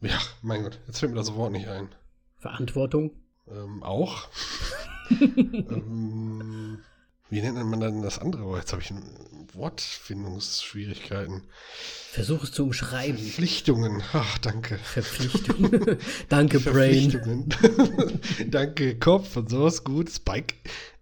[0.03, 1.89] ja, mein Gott, jetzt fällt mir das Wort nicht ein.
[2.39, 3.11] Verantwortung?
[3.47, 4.27] Ähm, auch.
[5.21, 6.79] ähm,
[7.29, 8.43] wie nennt man dann das andere?
[8.43, 8.93] Oh, jetzt habe ich
[9.53, 11.43] Wortfindungsschwierigkeiten.
[12.11, 13.17] Versuch es zu umschreiben.
[13.17, 14.03] Verpflichtungen.
[14.13, 14.77] Ach, danke.
[14.77, 15.97] Verpflichtungen.
[16.29, 17.49] danke, Brain.
[18.47, 19.83] danke, Kopf und sowas.
[19.83, 20.55] Gut, Spike.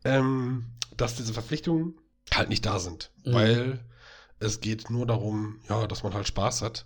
[0.03, 1.95] Ähm, dass diese Verpflichtungen
[2.33, 3.11] halt nicht da sind.
[3.25, 3.33] Mhm.
[3.33, 3.79] Weil
[4.39, 6.85] es geht nur darum, ja, dass man halt Spaß hat.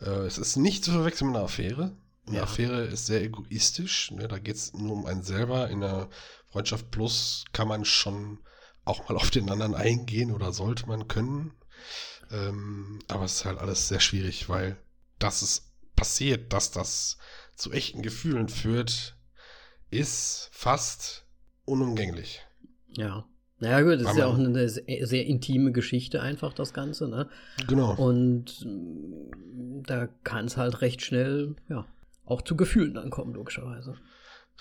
[0.00, 1.96] Äh, es ist nicht zu verwechseln mit einer Affäre.
[2.26, 2.42] Eine ja.
[2.44, 4.10] Affäre ist sehr egoistisch.
[4.12, 4.28] Ne?
[4.28, 5.68] Da geht es nur um einen selber.
[5.70, 6.08] In einer
[6.48, 8.38] Freundschaft Plus kann man schon
[8.84, 11.52] auch mal auf den anderen eingehen oder sollte man können.
[12.30, 14.76] Ähm, aber es ist halt alles sehr schwierig, weil
[15.18, 17.18] dass es passiert, dass das
[17.56, 19.16] zu echten Gefühlen führt,
[19.90, 21.26] ist fast
[21.64, 22.40] unumgänglich.
[22.88, 23.26] Ja.
[23.60, 27.28] Naja, gut, das ist ja auch eine sehr, sehr, intime Geschichte, einfach das Ganze, ne?
[27.68, 27.94] Genau.
[27.94, 31.86] Und mm, da kann es halt recht schnell, ja,
[32.24, 33.96] auch zu Gefühlen dann kommen, logischerweise.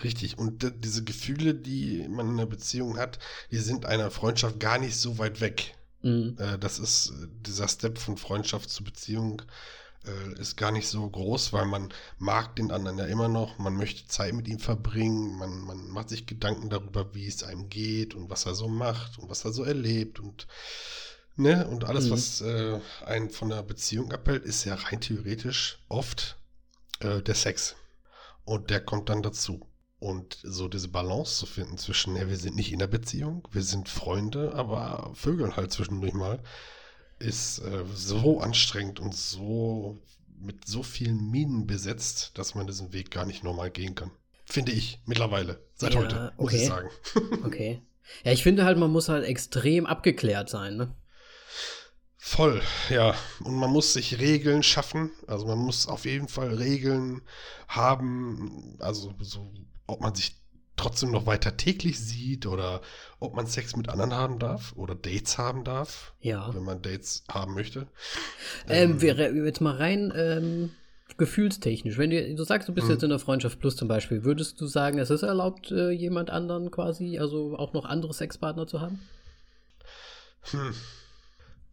[0.03, 0.37] Richtig.
[0.37, 3.19] Und diese Gefühle, die man in einer Beziehung hat,
[3.51, 5.75] die sind einer Freundschaft gar nicht so weit weg.
[6.01, 6.35] Mhm.
[6.37, 9.41] Äh, das ist äh, dieser Step von Freundschaft zu Beziehung
[10.05, 13.75] äh, ist gar nicht so groß, weil man mag den anderen ja immer noch, man
[13.75, 18.15] möchte Zeit mit ihm verbringen, man, man macht sich Gedanken darüber, wie es einem geht
[18.15, 20.47] und was er so macht und was er so erlebt und
[21.35, 22.11] ne, und alles, mhm.
[22.11, 26.37] was äh, einen von der Beziehung abhält, ist ja rein theoretisch oft
[26.99, 27.75] äh, der Sex.
[28.45, 29.65] Und der kommt dann dazu.
[29.99, 33.63] Und so diese Balance zu finden zwischen, ja, wir sind nicht in der Beziehung, wir
[33.63, 36.41] sind Freunde, aber vögeln halt zwischendurch mal,
[37.19, 40.01] ist äh, so anstrengend und so
[40.39, 44.11] mit so vielen Minen besetzt, dass man diesen Weg gar nicht normal gehen kann.
[44.45, 45.61] Finde ich mittlerweile.
[45.75, 46.61] Seit ja, heute, muss okay.
[46.61, 46.89] ich sagen.
[47.45, 47.81] okay.
[48.23, 50.95] Ja, ich finde halt, man muss halt extrem abgeklärt sein, ne?
[52.17, 53.15] Voll, ja.
[53.43, 55.11] Und man muss sich Regeln schaffen.
[55.27, 57.21] Also man muss auf jeden Fall Regeln
[57.67, 58.75] haben.
[58.79, 59.53] Also so,
[59.87, 60.38] ob man sich
[60.79, 62.81] trotzdem noch weiter täglich sieht oder
[63.19, 66.13] ob man Sex mit anderen haben darf oder Dates haben darf.
[66.21, 66.53] Ja.
[66.53, 67.87] Wenn man Dates haben möchte.
[68.67, 70.71] Ähm, ähm, wäre jetzt mal rein ähm,
[71.17, 71.97] gefühlstechnisch.
[71.97, 72.93] Wenn du, du sagst, du bist mhm.
[72.93, 76.29] jetzt in der Freundschaft Plus zum Beispiel, würdest du sagen, es ist erlaubt, äh, jemand
[76.29, 79.01] anderen quasi, also auch noch andere Sexpartner zu haben?
[80.51, 80.73] Hm.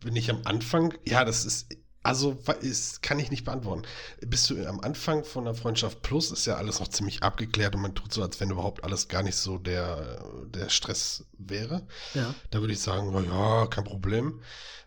[0.01, 1.69] Bin ich am Anfang, ja, das ist
[2.07, 3.83] also ist, kann ich nicht beantworten.
[4.21, 7.83] Bist du am Anfang von der Freundschaft Plus, ist ja alles noch ziemlich abgeklärt und
[7.83, 11.87] man tut so, als wenn überhaupt alles gar nicht so der, der Stress wäre.
[12.14, 12.33] Ja.
[12.51, 14.40] Da würde ich sagen, ja, kein Problem.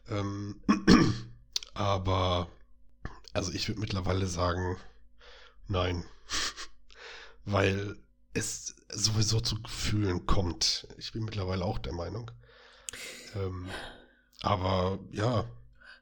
[0.10, 0.62] Ähm,
[1.74, 2.48] aber,
[3.34, 4.78] also ich würde mittlerweile sagen,
[5.68, 6.06] nein.
[7.46, 7.98] Weil
[8.34, 10.88] es sowieso zu Gefühlen kommt.
[10.98, 12.32] Ich bin mittlerweile auch der Meinung.
[13.36, 13.70] Ähm,
[14.42, 15.46] aber ja,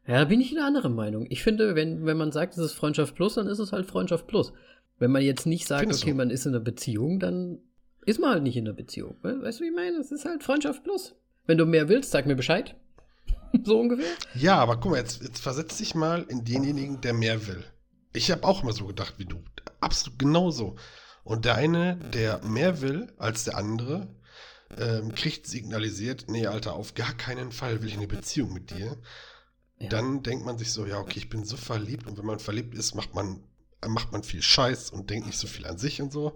[0.07, 1.27] ja, da bin ich eine andere Meinung.
[1.29, 4.27] Ich finde, wenn, wenn man sagt, es ist Freundschaft plus, dann ist es halt Freundschaft
[4.27, 4.53] plus.
[4.99, 6.17] Wenn man jetzt nicht sagt, Findest okay, du?
[6.17, 7.59] man ist in einer Beziehung, dann
[8.05, 9.17] ist man halt nicht in einer Beziehung.
[9.21, 9.97] Weißt du, wie ich meine?
[9.97, 11.15] Es ist halt Freundschaft plus.
[11.45, 12.75] Wenn du mehr willst, sag mir Bescheid.
[13.63, 14.11] so ungefähr.
[14.33, 17.63] Ja, aber guck mal, jetzt, jetzt versetz dich mal in denjenigen, der mehr will.
[18.13, 19.43] Ich habe auch immer so gedacht wie du.
[19.81, 20.77] Absolut genauso.
[21.23, 24.07] Und der eine, der mehr will als der andere,
[24.77, 28.97] ähm, kriegt signalisiert, nee, Alter, auf gar keinen Fall will ich eine Beziehung mit dir.
[29.79, 29.89] Ja.
[29.89, 32.75] Dann denkt man sich so, ja, okay, ich bin so verliebt und wenn man verliebt
[32.75, 33.43] ist, macht man
[33.85, 36.33] macht man viel Scheiß und denkt nicht so viel an sich und so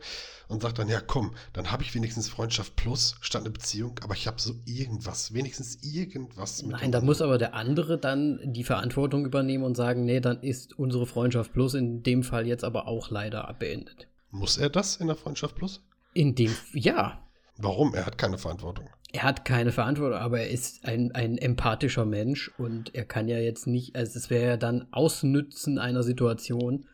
[0.47, 4.13] und sagt dann, ja komm, dann habe ich wenigstens Freundschaft plus statt eine Beziehung, aber
[4.13, 6.62] ich habe so irgendwas, wenigstens irgendwas.
[6.62, 10.41] Mit Nein, da muss aber der andere dann die Verantwortung übernehmen und sagen, nee, dann
[10.41, 14.08] ist unsere Freundschaft plus in dem Fall jetzt aber auch leider beendet.
[14.30, 15.82] Muss er das in der Freundschaft plus?
[16.13, 17.21] In dem, ja.
[17.58, 17.93] Warum?
[17.93, 18.89] Er hat keine Verantwortung.
[19.13, 23.38] Er hat keine Verantwortung, aber er ist ein, ein empathischer Mensch und er kann ja
[23.38, 26.86] jetzt nicht, also es wäre ja dann Ausnützen einer Situation.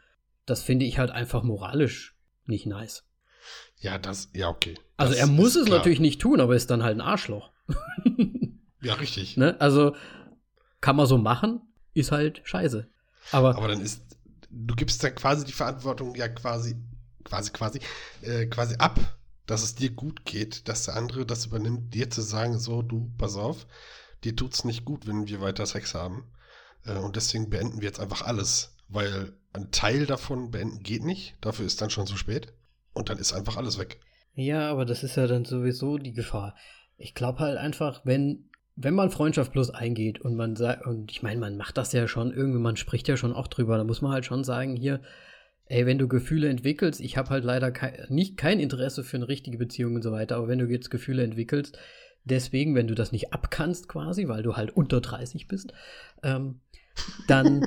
[0.46, 3.04] Das finde ich halt einfach moralisch nicht nice.
[3.80, 4.76] Ja, das, ja, okay.
[4.96, 5.78] Also das er muss es klar.
[5.78, 7.52] natürlich nicht tun, aber ist dann halt ein Arschloch.
[8.82, 9.38] ja, richtig.
[9.38, 9.60] Ne?
[9.60, 9.96] Also
[10.82, 11.62] kann man so machen,
[11.94, 12.88] ist halt scheiße.
[13.32, 14.02] Aber, aber dann ist,
[14.50, 16.76] du gibst dann quasi die Verantwortung ja quasi,
[17.24, 17.80] quasi, quasi,
[18.22, 19.00] äh, quasi ab
[19.48, 23.12] dass es dir gut geht, dass der andere das übernimmt, dir zu sagen, so, du,
[23.18, 23.66] pass auf,
[24.24, 26.26] dir tut's nicht gut, wenn wir weiter Sex haben.
[26.86, 31.36] Äh, und deswegen beenden wir jetzt einfach alles, weil ein Teil davon beenden geht nicht,
[31.42, 32.54] dafür ist dann schon zu spät.
[32.94, 34.00] Und dann ist einfach alles weg.
[34.34, 36.56] Ja, aber das ist ja dann sowieso die Gefahr.
[36.98, 41.24] Ich glaube halt einfach, wenn, wenn man Freundschaft plus eingeht und man sagt, und ich
[41.24, 44.02] meine, man macht das ja schon irgendwie, man spricht ja schon auch drüber, da muss
[44.02, 45.02] man halt schon sagen, hier,
[45.70, 49.28] ey, wenn du Gefühle entwickelst, ich habe halt leider kein, nicht kein Interesse für eine
[49.28, 51.78] richtige Beziehung und so weiter, aber wenn du jetzt Gefühle entwickelst,
[52.24, 55.74] deswegen, wenn du das nicht abkannst quasi, weil du halt unter 30 bist,
[56.24, 56.62] ähm,
[57.28, 57.66] dann,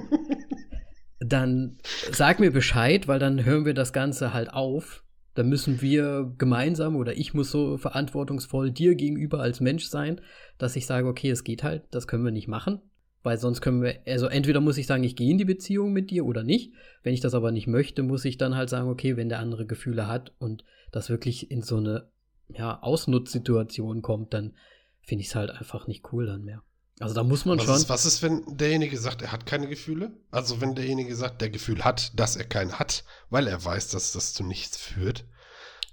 [1.20, 1.78] dann
[2.10, 6.96] sag mir Bescheid, weil dann hören wir das Ganze halt auf dann müssen wir gemeinsam
[6.96, 10.20] oder ich muss so verantwortungsvoll dir gegenüber als Mensch sein,
[10.58, 12.80] dass ich sage, okay, es geht halt, das können wir nicht machen.
[13.22, 16.10] Weil sonst können wir, also entweder muss ich sagen, ich gehe in die Beziehung mit
[16.10, 16.72] dir oder nicht.
[17.02, 19.66] Wenn ich das aber nicht möchte, muss ich dann halt sagen, okay, wenn der andere
[19.66, 22.08] Gefühle hat und das wirklich in so eine
[22.48, 24.54] ja, Ausnutzsituation kommt, dann
[25.02, 26.62] finde ich es halt einfach nicht cool dann mehr.
[26.98, 27.76] Also da muss man was schon.
[27.76, 30.12] Ist, was ist, wenn derjenige sagt, er hat keine Gefühle?
[30.30, 34.12] Also wenn derjenige sagt, der Gefühl hat, dass er keinen hat, weil er weiß, dass
[34.12, 35.24] das zu nichts führt.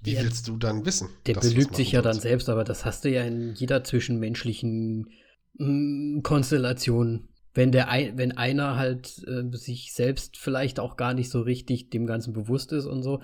[0.02, 1.10] Wie ja, willst du dann wissen?
[1.26, 5.10] Der belügt sich ja dann selbst, aber das hast du ja in jeder zwischenmenschlichen
[5.58, 7.30] mh, Konstellation.
[7.54, 11.90] Wenn, der ein, wenn einer halt äh, sich selbst vielleicht auch gar nicht so richtig
[11.90, 13.22] dem Ganzen bewusst ist und so,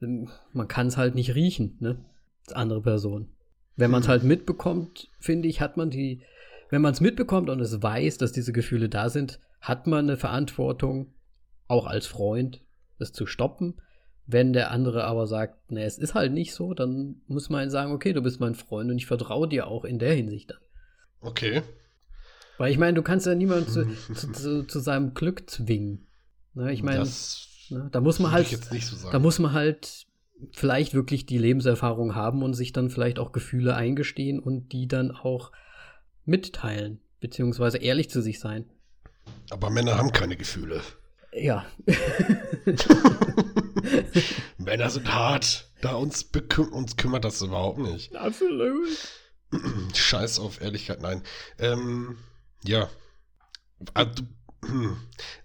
[0.00, 2.04] ähm, man kann es halt nicht riechen, ne?
[2.46, 3.28] Als andere Person.
[3.76, 6.22] Wenn man es halt mitbekommt, finde ich, hat man die,
[6.70, 10.16] wenn man es mitbekommt und es weiß, dass diese Gefühle da sind, hat man eine
[10.16, 11.14] Verantwortung,
[11.68, 12.62] auch als Freund,
[12.98, 13.74] es zu stoppen.
[14.26, 17.92] Wenn der andere aber sagt, ne, es ist halt nicht so, dann muss man sagen,
[17.92, 20.58] okay, du bist mein Freund und ich vertraue dir auch in der Hinsicht dann.
[21.22, 21.62] Okay.
[22.58, 26.06] Weil ich meine, du kannst ja niemanden zu, zu, zu, zu, seinem Glück zwingen.
[26.54, 27.08] Ne, ich meine,
[27.70, 30.06] ne, da muss man halt, so da muss man halt
[30.50, 35.12] vielleicht wirklich die Lebenserfahrung haben und sich dann vielleicht auch Gefühle eingestehen und die dann
[35.12, 35.52] auch
[36.24, 38.66] mitteilen, beziehungsweise ehrlich zu sich sein.
[39.50, 40.80] Aber Männer haben keine Gefühle.
[41.32, 41.64] Ja.
[44.58, 45.70] Männer sind hart.
[45.80, 46.30] Da uns,
[46.70, 48.14] uns kümmert das überhaupt nicht.
[48.14, 48.88] Absolut.
[49.94, 51.22] Scheiß auf Ehrlichkeit, nein.
[51.58, 52.18] Ähm,
[52.64, 52.88] ja.
[53.94, 54.22] Also,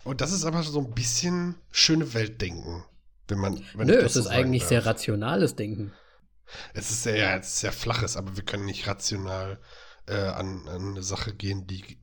[0.03, 2.85] und das ist aber so ein bisschen schöne Weltdenken.
[3.27, 4.69] Wenn man, wenn Nö, es ist so eigentlich darf.
[4.69, 5.93] sehr rationales Denken.
[6.73, 9.59] Es ist sehr, sehr flaches, aber wir können nicht rational
[10.07, 11.97] äh, an, an, eine Sache gehen, die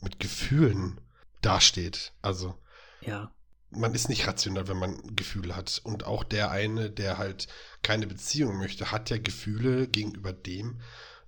[0.00, 1.00] mit Gefühlen
[1.40, 2.12] dasteht.
[2.20, 2.58] Also.
[3.00, 3.32] Ja.
[3.70, 5.80] Man ist nicht rational, wenn man Gefühle hat.
[5.84, 7.46] Und auch der eine, der halt
[7.82, 10.80] keine Beziehung möchte, hat ja Gefühle gegenüber dem,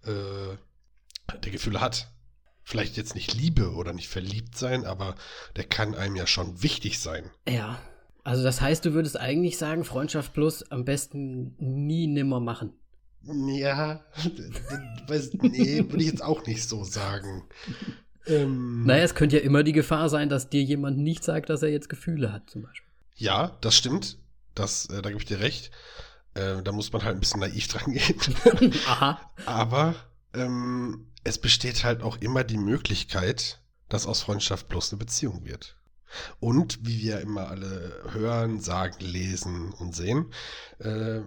[0.04, 2.08] äh, der Gefühle hat.
[2.64, 5.16] Vielleicht jetzt nicht Liebe oder nicht verliebt sein, aber
[5.56, 7.30] der kann einem ja schon wichtig sein.
[7.48, 7.80] Ja.
[8.24, 12.72] Also das heißt, du würdest eigentlich sagen, Freundschaft plus am besten nie nimmer machen.
[13.24, 14.04] Ja,
[15.08, 17.44] weiß, nee, würde ich jetzt auch nicht so sagen.
[18.26, 21.62] Ähm, naja, es könnte ja immer die Gefahr sein, dass dir jemand nicht sagt, dass
[21.62, 22.90] er jetzt Gefühle hat, zum Beispiel.
[23.16, 24.18] Ja, das stimmt.
[24.54, 25.70] Das, äh, da gebe ich dir recht.
[26.35, 28.75] Äh, da muss man halt ein bisschen naiv dran gehen.
[28.87, 29.21] Aha.
[29.47, 29.95] Aber
[30.35, 35.77] ähm, es besteht halt auch immer die Möglichkeit, dass aus Freundschaft bloß eine Beziehung wird.
[36.40, 40.33] Und wie wir immer alle hören, sagen, lesen und sehen,
[40.79, 41.21] äh,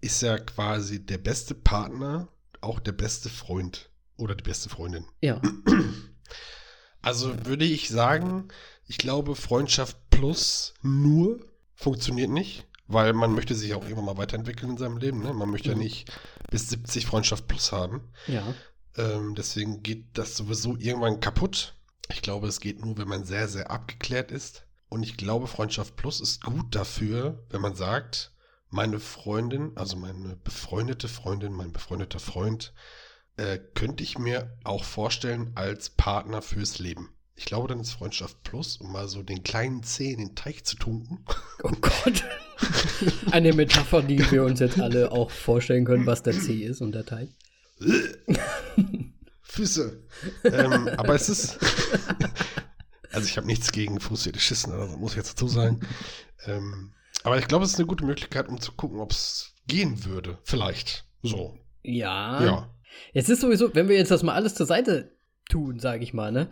[0.00, 2.28] ist ja quasi der beste Partner
[2.60, 5.06] auch der beste Freund oder die beste Freundin.
[5.20, 5.40] Ja.
[7.00, 8.48] Also würde ich sagen,
[8.86, 11.38] ich glaube, Freundschaft plus nur
[11.74, 15.22] funktioniert nicht, weil man möchte sich auch irgendwann mal weiterentwickeln in seinem Leben.
[15.22, 15.32] Ne?
[15.32, 15.76] Man möchte mhm.
[15.76, 16.12] ja nicht
[16.50, 18.12] bis 70 Freundschaft plus haben.
[18.26, 18.54] Ja.
[18.96, 21.74] Ähm, deswegen geht das sowieso irgendwann kaputt.
[22.10, 24.66] Ich glaube, es geht nur, wenn man sehr, sehr abgeklärt ist.
[24.88, 28.32] Und ich glaube, Freundschaft Plus ist gut dafür, wenn man sagt,
[28.70, 32.74] meine Freundin, also meine befreundete Freundin, mein befreundeter Freund,
[33.36, 37.10] äh, könnte ich mir auch vorstellen als Partner fürs Leben.
[37.36, 40.64] Ich glaube, dann ist Freundschaft Plus, um mal so den kleinen Zeh in den Teich
[40.64, 41.24] zu tunken.
[41.62, 42.24] Oh Gott.
[43.30, 46.92] Eine Metapher, die wir uns jetzt alle auch vorstellen können, was der Zeh ist und
[46.92, 47.30] der Teich.
[49.42, 50.02] Füße.
[50.44, 51.58] ähm, aber es ist.
[53.12, 55.80] also ich habe nichts gegen Fußfetischisten, also muss ich jetzt dazu sagen.
[56.46, 60.04] Ähm, aber ich glaube, es ist eine gute Möglichkeit, um zu gucken, ob es gehen
[60.04, 60.38] würde.
[60.44, 61.06] Vielleicht.
[61.22, 61.58] So.
[61.82, 62.44] Ja.
[62.44, 62.74] Ja.
[63.12, 65.16] Jetzt ist sowieso, wenn wir jetzt das mal alles zur Seite
[65.48, 66.50] tun, sage ich mal, ne?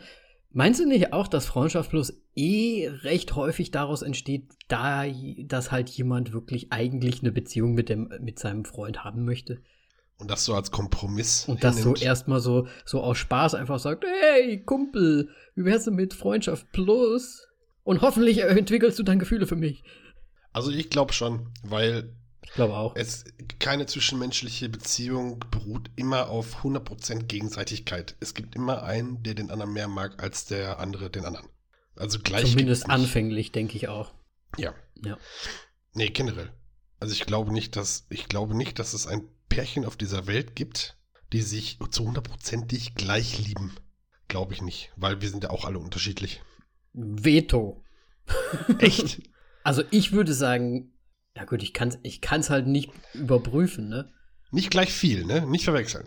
[0.55, 5.05] Meinst du nicht auch, dass Freundschaft plus eh recht häufig daraus entsteht, da
[5.45, 9.62] dass halt jemand wirklich eigentlich eine Beziehung mit dem mit seinem Freund haben möchte?
[10.19, 11.49] Und das so als Kompromiss.
[11.49, 15.95] Und das so erstmal so, so aus Spaß einfach sagt, hey, Kumpel, wie wär's denn
[15.95, 17.49] mit Freundschaft plus?
[17.83, 19.83] Und hoffentlich entwickelst du dann Gefühle für mich.
[20.53, 22.96] Also ich glaube schon, weil ich glaube auch.
[22.96, 23.24] Es,
[23.59, 28.16] keine zwischenmenschliche Beziehung beruht immer auf 100% Gegenseitigkeit.
[28.20, 31.48] Es gibt immer einen, der den anderen mehr mag als der andere den anderen.
[31.96, 32.50] Also gleich.
[32.50, 34.12] Zumindest anfänglich, denke ich auch.
[34.58, 34.75] Ja.
[35.04, 35.19] Ja.
[35.94, 36.52] Nee, generell.
[37.00, 40.54] Also ich glaube nicht, dass, ich glaube nicht, dass es ein Pärchen auf dieser Welt
[40.56, 40.96] gibt,
[41.33, 43.75] die sich zu hundertprozentig gleich lieben.
[44.29, 46.42] Glaube ich nicht, weil wir sind ja auch alle unterschiedlich.
[46.92, 47.85] Veto.
[48.79, 49.23] Echt?
[49.64, 50.92] also ich würde sagen,
[51.37, 54.12] ja gut, ich kann es ich kann's halt nicht überprüfen, ne?
[54.50, 55.46] Nicht gleich viel, ne?
[55.46, 56.06] Nicht verwechseln.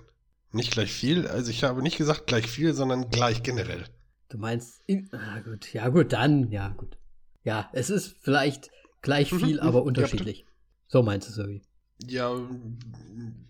[0.51, 3.85] Nicht gleich viel, also ich habe nicht gesagt gleich viel, sondern gleich generell.
[4.29, 6.97] Du meinst, in, ah gut, ja gut, dann, ja gut.
[7.43, 8.71] Ja, es ist vielleicht
[9.01, 10.39] gleich mhm, viel, mhm, aber unterschiedlich.
[10.39, 10.45] Ja,
[10.87, 11.61] so meinst du, Sowie.
[12.07, 12.33] Ja,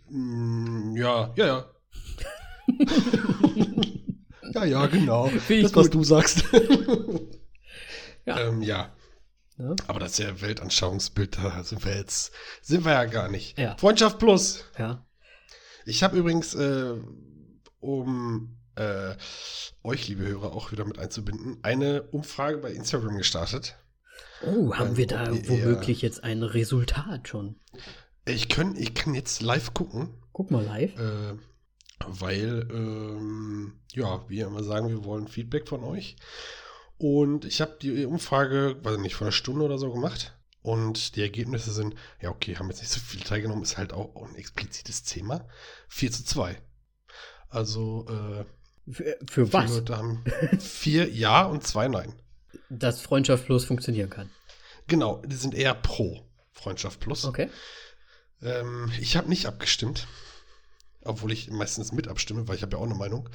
[0.10, 1.72] mm, ja, ja, ja.
[4.54, 5.30] ja, ja, genau.
[5.30, 6.44] Das, was du sagst.
[8.26, 8.40] ja.
[8.40, 8.94] Ähm, ja.
[9.58, 9.76] Ja.
[9.88, 13.58] Aber das ist ja Weltanschauungsbild, da sind wir jetzt, sind wir ja gar nicht.
[13.58, 13.76] Ja.
[13.78, 14.66] Freundschaft plus.
[14.78, 15.06] Ja.
[15.86, 16.96] Ich habe übrigens, äh,
[17.80, 19.16] um äh,
[19.84, 23.76] euch, liebe Hörer, auch wieder mit einzubinden, eine Umfrage bei Instagram gestartet.
[24.42, 27.56] Oh, haben ähm, wir da womöglich jetzt ein Resultat schon?
[28.26, 30.22] Ich, können, ich kann jetzt live gucken.
[30.34, 31.00] Guck mal live.
[31.00, 31.38] Äh,
[32.06, 36.18] weil, ähm, ja, wie immer sagen, wir wollen Feedback von euch.
[36.98, 40.38] Und ich habe die Umfrage, weiß nicht, vor einer Stunde oder so gemacht.
[40.62, 44.28] Und die Ergebnisse sind, ja, okay, haben jetzt nicht so viel teilgenommen, ist halt auch
[44.28, 45.48] ein explizites Thema.
[45.90, 46.60] 4 zu 2.
[47.50, 48.46] Also, äh,
[48.92, 49.72] für, für was?
[49.72, 50.24] Leute haben
[50.60, 52.14] vier Ja und zwei Nein.
[52.70, 54.30] Dass Freundschaft Plus funktionieren kann.
[54.88, 57.26] Genau, die sind eher pro Freundschaft Plus.
[57.26, 57.50] Okay.
[58.42, 60.08] Ähm, ich habe nicht abgestimmt,
[61.04, 63.30] obwohl ich meistens mit abstimme, weil ich habe ja auch eine Meinung,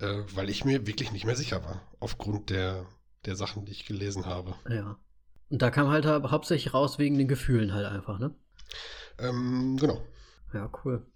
[0.00, 2.86] äh, weil ich mir wirklich nicht mehr sicher war, aufgrund der,
[3.26, 4.54] der Sachen, die ich gelesen habe.
[4.68, 4.98] Ja.
[5.50, 8.34] Und da kam halt hauptsächlich raus wegen den Gefühlen halt einfach, ne?
[9.18, 10.02] Ähm, genau.
[10.52, 11.06] Ja, cool.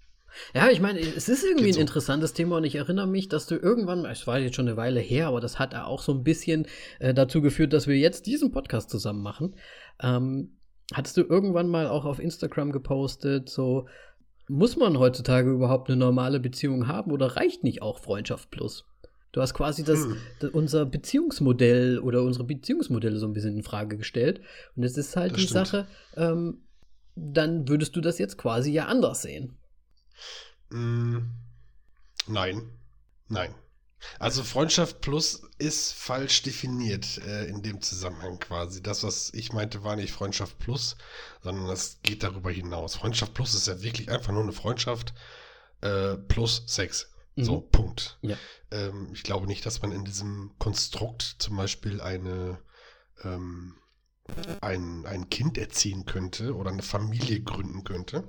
[0.55, 1.79] Ja, ich meine, es ist irgendwie so.
[1.79, 4.77] ein interessantes Thema und ich erinnere mich, dass du irgendwann, es war jetzt schon eine
[4.77, 6.67] Weile her, aber das hat auch so ein bisschen
[7.01, 9.57] äh, dazu geführt, dass wir jetzt diesen Podcast zusammen machen.
[10.01, 10.57] Ähm,
[10.93, 13.89] hattest du irgendwann mal auch auf Instagram gepostet, so,
[14.49, 18.85] muss man heutzutage überhaupt eine normale Beziehung haben oder reicht nicht auch Freundschaft plus?
[19.33, 20.17] Du hast quasi das, hm.
[20.41, 24.41] das, unser Beziehungsmodell oder unsere Beziehungsmodelle so ein bisschen in Frage gestellt.
[24.75, 25.67] Und es ist halt das die stimmt.
[25.67, 26.63] Sache, ähm,
[27.15, 29.57] dann würdest du das jetzt quasi ja anders sehen.
[30.71, 31.19] Mm,
[32.27, 32.71] nein.
[33.29, 33.55] Nein.
[34.19, 38.83] Also Freundschaft plus ist falsch definiert äh, in dem Zusammenhang quasi.
[38.83, 40.97] Das, was ich meinte, war nicht Freundschaft plus,
[41.43, 42.97] sondern das geht darüber hinaus.
[42.97, 45.13] Freundschaft plus ist ja wirklich einfach nur eine Freundschaft
[45.83, 47.10] äh, plus Sex.
[47.37, 47.45] Mhm.
[47.45, 48.19] So, Punkt.
[48.23, 48.37] Ja.
[48.71, 52.59] Ähm, ich glaube nicht, dass man in diesem Konstrukt zum Beispiel eine
[53.25, 53.75] ähm,
[54.61, 58.25] ein, ein Kind erziehen könnte oder eine Familie gründen könnte.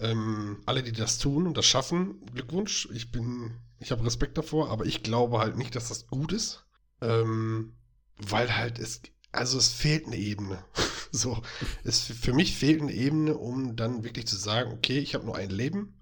[0.00, 2.88] Ähm, alle, die das tun und das schaffen, Glückwunsch.
[2.92, 6.64] Ich bin, ich habe Respekt davor, aber ich glaube halt nicht, dass das gut ist.
[7.00, 7.74] Ähm,
[8.16, 10.64] weil halt es, also es fehlt eine Ebene.
[11.12, 11.40] so,
[11.84, 15.36] es für mich fehlt eine Ebene, um dann wirklich zu sagen, okay, ich habe nur
[15.36, 15.97] ein Leben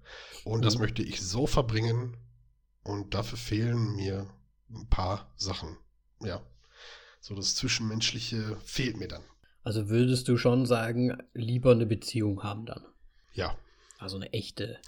[0.47, 0.63] und mhm.
[0.63, 2.17] das möchte ich so verbringen
[2.83, 4.27] und dafür fehlen mir
[4.69, 5.77] ein paar Sachen.
[6.21, 6.41] Ja,
[7.19, 9.23] so das Zwischenmenschliche fehlt mir dann.
[9.63, 12.85] Also würdest du schon sagen, lieber eine Beziehung haben dann?
[13.33, 13.57] Ja.
[13.97, 14.79] Also eine echte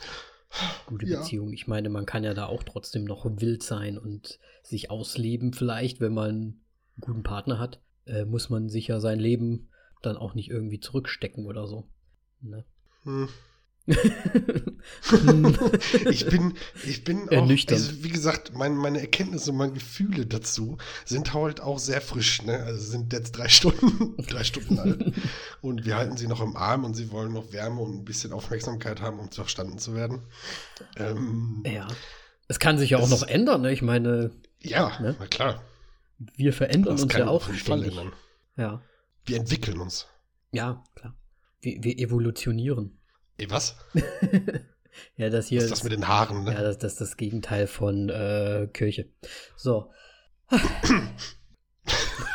[0.86, 1.20] gute ja.
[1.20, 1.54] Beziehung.
[1.54, 6.00] Ich meine, man kann ja da auch trotzdem noch wild sein und sich ausleben vielleicht,
[6.00, 6.66] wenn man einen
[7.00, 9.70] guten Partner hat, äh, muss man sich ja sein Leben
[10.02, 11.90] dann auch nicht irgendwie zurückstecken oder so.
[12.42, 12.66] Ne?
[13.04, 13.28] Hm.
[16.10, 16.54] ich bin,
[16.86, 21.62] ich bin auch, also wie gesagt, mein, meine Erkenntnisse und meine Gefühle dazu sind halt
[21.62, 22.64] auch sehr frisch, ne?
[22.64, 25.14] Also sind jetzt drei Stunden, drei Stunden alt.
[25.62, 28.32] und wir halten sie noch im Arm und sie wollen noch Wärme und ein bisschen
[28.32, 30.22] Aufmerksamkeit haben, um verstanden zu werden.
[30.96, 31.88] Ähm, ja.
[32.48, 33.72] Es kann sich ja auch noch ändern, ne?
[33.72, 34.32] Ich meine.
[34.62, 35.16] Ja, ne?
[35.18, 35.64] na klar.
[36.36, 37.98] Wir verändern das uns ja auch ständig.
[38.56, 38.82] Ja.
[39.26, 40.08] Wir entwickeln uns.
[40.52, 41.16] Ja, klar.
[41.62, 42.99] Wir, wir evolutionieren.
[43.40, 43.76] Ey, was?
[45.16, 46.54] ja, das hier was ist das mit den Haaren, ne?
[46.54, 49.10] Ja, das, das ist das Gegenteil von äh, Kirche.
[49.56, 49.92] So.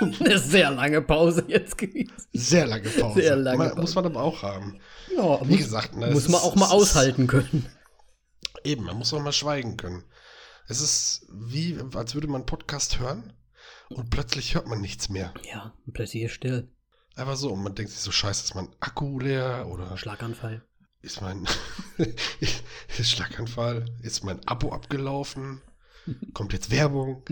[0.01, 2.15] Eine sehr lange Pause jetzt gewesen.
[2.33, 3.21] Sehr lange Pause.
[3.21, 4.81] Sehr lange man, Muss man aber auch haben.
[5.15, 7.67] Ja, wie muss, gesagt, ne, muss man ist, auch mal aushalten können.
[8.65, 10.05] Eben, man muss auch mal schweigen können.
[10.69, 13.35] Es ist wie, als würde man einen Podcast hören
[13.91, 15.35] und plötzlich hört man nichts mehr.
[15.53, 16.73] Ja, und plötzlich ist still.
[17.15, 19.99] Einfach so, und man denkt sich so, scheiße, ist mein Akku leer oder.
[19.99, 20.65] Schlaganfall
[21.05, 21.47] ist mein
[22.89, 25.61] Schlaganfall, ist mein Abo abgelaufen,
[26.33, 27.23] kommt jetzt Werbung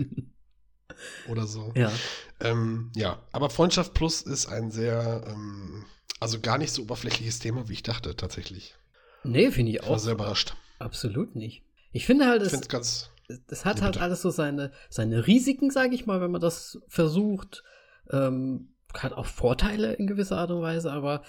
[1.27, 1.73] oder so.
[1.75, 1.91] Ja.
[2.39, 5.85] Ähm, ja, aber Freundschaft Plus ist ein sehr, ähm,
[6.19, 8.75] also gar nicht so oberflächliches Thema, wie ich dachte, tatsächlich.
[9.23, 9.91] Nee, finde ich, ich auch.
[9.91, 10.55] war sehr überrascht.
[10.79, 11.63] Absolut nicht.
[11.91, 13.09] Ich finde halt, es, ganz,
[13.47, 17.63] es hat halt alles so seine, seine Risiken, sage ich mal, wenn man das versucht.
[18.11, 21.23] Ähm, hat auch Vorteile in gewisser Art und Weise, aber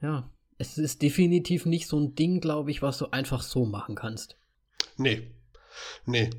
[0.00, 3.94] ja, es ist definitiv nicht so ein Ding, glaube ich, was du einfach so machen
[3.94, 4.36] kannst.
[4.96, 5.30] Nee.
[6.04, 6.30] Nee.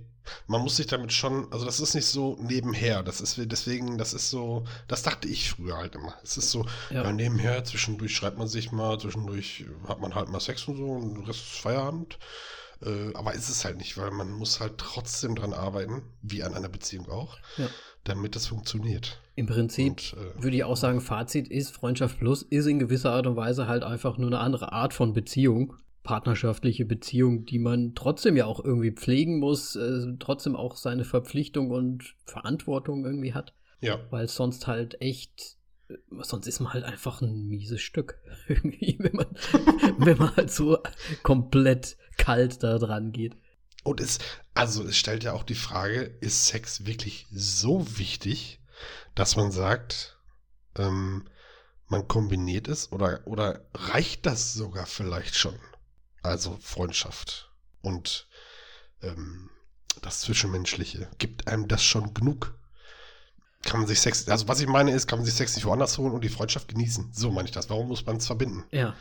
[0.45, 3.01] Man muss sich damit schon, also das ist nicht so nebenher.
[3.01, 6.13] Das ist deswegen, das ist so, das dachte ich früher halt immer.
[6.23, 7.03] Es ist so, ja.
[7.03, 10.91] ja nebenher, zwischendurch schreibt man sich mal, zwischendurch hat man halt mal Sex und so
[10.91, 12.19] und der Rest ist Feierabend.
[12.81, 16.53] Äh, aber ist es halt nicht, weil man muss halt trotzdem dran arbeiten, wie an
[16.53, 17.37] einer Beziehung auch.
[17.57, 17.67] Ja.
[18.03, 19.21] Damit es funktioniert.
[19.35, 23.11] Im Prinzip und, äh, würde ich auch sagen, Fazit ist, Freundschaft Plus ist in gewisser
[23.11, 25.75] Art und Weise halt einfach nur eine andere Art von Beziehung.
[26.03, 31.71] Partnerschaftliche Beziehung, die man trotzdem ja auch irgendwie pflegen muss, äh, trotzdem auch seine Verpflichtung
[31.71, 33.53] und Verantwortung irgendwie hat.
[33.81, 33.99] Ja.
[34.09, 35.57] Weil sonst halt echt,
[35.89, 38.19] äh, sonst ist man halt einfach ein mieses Stück.
[38.47, 39.27] Irgendwie, wenn man,
[39.99, 40.79] wenn man halt so
[41.21, 43.35] komplett kalt da dran geht.
[43.83, 44.19] Und es,
[44.53, 48.59] also es stellt ja auch die Frage, ist Sex wirklich so wichtig,
[49.15, 50.17] dass man sagt,
[50.75, 51.27] ähm,
[51.87, 55.57] man kombiniert es oder, oder reicht das sogar vielleicht schon?
[56.21, 57.51] Also Freundschaft
[57.81, 58.27] und
[59.01, 59.49] ähm,
[60.01, 61.09] das Zwischenmenschliche.
[61.17, 62.55] Gibt einem das schon genug?
[63.63, 65.97] Kann man sich Sex, also was ich meine ist, kann man sich Sex nicht woanders
[65.97, 67.11] holen und die Freundschaft genießen.
[67.13, 67.69] So meine ich das.
[67.69, 68.63] Warum muss man es verbinden?
[68.71, 68.95] Ja.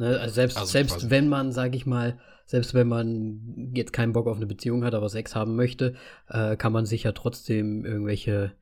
[0.00, 4.14] Ne, also selbst, also selbst wenn man, sage ich mal, selbst wenn man jetzt keinen
[4.14, 5.94] Bock auf eine Beziehung hat, aber Sex haben möchte,
[6.30, 8.52] äh, kann man sich ja trotzdem irgendwelche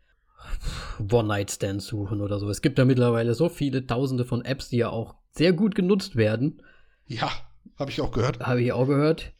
[0.98, 2.50] One-Night-Stands suchen oder so.
[2.50, 6.16] Es gibt da mittlerweile so viele tausende von Apps, die ja auch sehr gut genutzt
[6.16, 6.60] werden.
[7.06, 7.30] Ja,
[7.78, 8.40] habe ich auch gehört.
[8.40, 9.32] Habe ich auch gehört.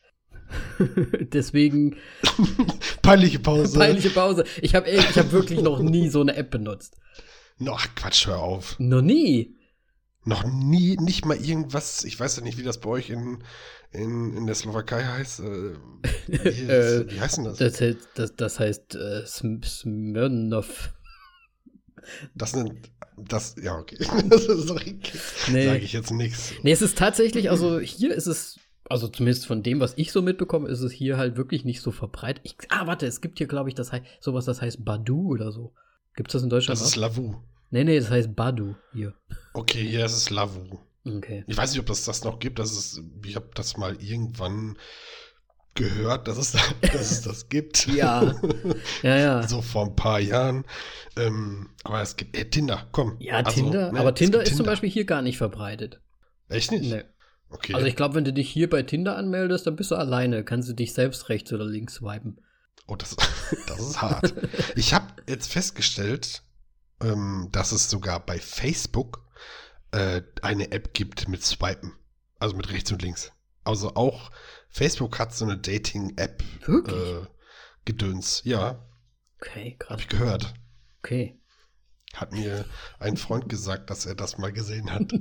[1.21, 1.97] Deswegen.
[3.03, 3.77] Peinliche Pause.
[3.77, 4.45] Peinliche Pause.
[4.63, 6.97] Ich habe ich hab wirklich noch nie so eine App benutzt.
[7.59, 8.79] Noch Quatsch, hör auf.
[8.79, 9.58] Noch nie.
[10.25, 12.05] Noch nie, nicht mal irgendwas.
[12.05, 13.43] Ich weiß ja nicht, wie das bei euch in,
[13.93, 15.41] in, in der Slowakei heißt.
[15.41, 15.45] Äh,
[16.27, 17.59] wie, äh, wie heißt denn das?
[17.59, 20.93] Das heißt, das, das heißt äh, Smirnov.
[22.35, 23.97] Das sind, das, ja, okay.
[24.29, 24.99] das ist okay.
[25.51, 25.67] Nee.
[25.67, 26.53] Sage ich jetzt nichts.
[26.63, 28.59] Nee, es ist tatsächlich, also hier ist es,
[28.89, 31.91] also zumindest von dem, was ich so mitbekomme, ist es hier halt wirklich nicht so
[31.91, 32.43] verbreitet.
[32.45, 35.53] Ich, ah, warte, es gibt hier, glaube ich, das heißt, sowas, das heißt Badu oder
[35.53, 35.73] so.
[36.15, 36.81] Gibt es das in Deutschland?
[36.81, 37.37] Das ist Lavu.
[37.71, 39.15] Nee, nee, das heißt Badu hier.
[39.55, 40.79] Okay, hier ist es Lavu.
[41.05, 41.45] Okay.
[41.47, 42.59] Ich weiß nicht, ob das das noch gibt.
[42.59, 44.77] Das ist, ich habe das mal irgendwann
[45.75, 47.87] gehört, dass es, dass es das gibt.
[47.87, 48.35] ja.
[49.03, 49.43] Ja, ja.
[49.49, 50.65] so vor ein paar Jahren.
[51.17, 53.17] Ähm, aber es gibt, äh, Tinder, komm.
[53.21, 53.93] Ja, also, Tinder.
[53.93, 54.57] Ne, aber Tinder ist Tinder.
[54.57, 56.01] zum Beispiel hier gar nicht verbreitet.
[56.49, 56.85] Echt nicht?
[56.85, 57.05] Nee.
[57.51, 57.75] Okay.
[57.75, 60.45] Also ich glaube, wenn du dich hier bei Tinder anmeldest, dann bist du alleine.
[60.45, 62.41] Kannst du dich selbst rechts oder links swipen.
[62.87, 63.17] Oh, das,
[63.67, 64.35] das ist hart.
[64.77, 66.43] ich habe jetzt festgestellt,
[67.03, 69.25] ähm, dass es sogar bei Facebook
[69.93, 71.93] äh, eine App gibt mit Swipen.
[72.39, 73.33] Also mit rechts und links.
[73.65, 74.31] Also auch
[74.69, 76.43] Facebook hat so eine Dating-App.
[76.69, 77.27] Äh,
[77.85, 78.87] Gedöns, ja.
[79.41, 79.91] Okay, krass.
[79.91, 80.55] Hab ich gehört.
[81.03, 81.41] Okay.
[82.15, 82.65] Hat mir
[82.99, 85.13] ein Freund gesagt, dass er das mal gesehen hat.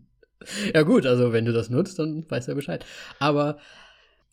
[0.74, 2.84] ja gut, also wenn du das nutzt, dann weiß er Bescheid.
[3.18, 3.58] Aber,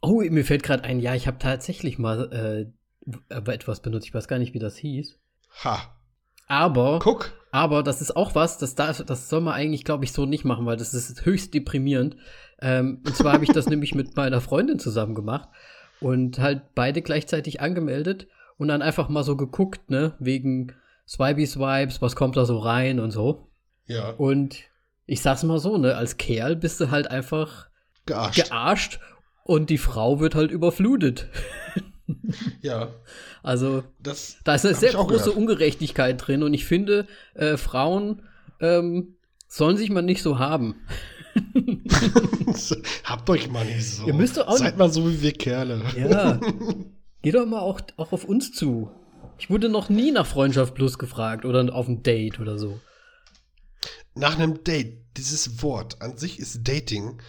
[0.02, 2.74] oh, mir fällt gerade ein, ja, ich habe tatsächlich mal
[3.30, 4.08] äh, etwas benutzt.
[4.08, 5.20] Ich weiß gar nicht, wie das hieß.
[5.64, 5.96] Ha.
[6.48, 7.34] Aber, Guck.
[7.52, 10.46] aber das ist auch was, das, darf, das soll man eigentlich, glaube ich, so nicht
[10.46, 12.18] machen, weil das ist höchst deprimierend.
[12.62, 15.50] Ähm, und zwar habe ich das nämlich mit meiner Freundin zusammen gemacht
[16.00, 18.28] und halt beide gleichzeitig angemeldet
[18.58, 20.74] und dann einfach mal so geguckt, ne, wegen
[21.08, 23.50] Swipey Swipes, was kommt da so rein und so.
[23.86, 24.12] Ja.
[24.12, 24.60] Und
[25.06, 27.68] ich sag's mal so, ne, als Kerl bist du halt einfach
[28.06, 29.00] gearscht, gearscht
[29.44, 31.28] und die Frau wird halt überflutet.
[32.62, 32.90] Ja.
[33.44, 35.38] Also, das da ist eine sehr große gehört.
[35.38, 38.24] Ungerechtigkeit drin und ich finde, äh, Frauen
[38.60, 39.16] ähm,
[39.48, 40.76] sollen sich mal nicht so haben.
[43.04, 44.06] Habt euch mal nicht so.
[44.06, 45.82] Ihr müsst doch auch Seid mal so wie wir Kerle.
[45.98, 46.40] Ja.
[47.22, 48.92] Geh doch mal auch, auch auf uns zu.
[49.40, 52.80] Ich wurde noch nie nach Freundschaft Plus gefragt oder auf ein Date oder so.
[54.14, 57.20] Nach einem Date, dieses Wort an sich ist Dating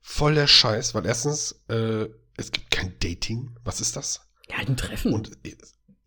[0.00, 2.06] voll der Scheiß, weil erstens, äh,
[2.40, 3.54] es gibt kein Dating.
[3.64, 4.22] Was ist das?
[4.48, 5.12] Ja, ein Treffen.
[5.12, 5.30] Und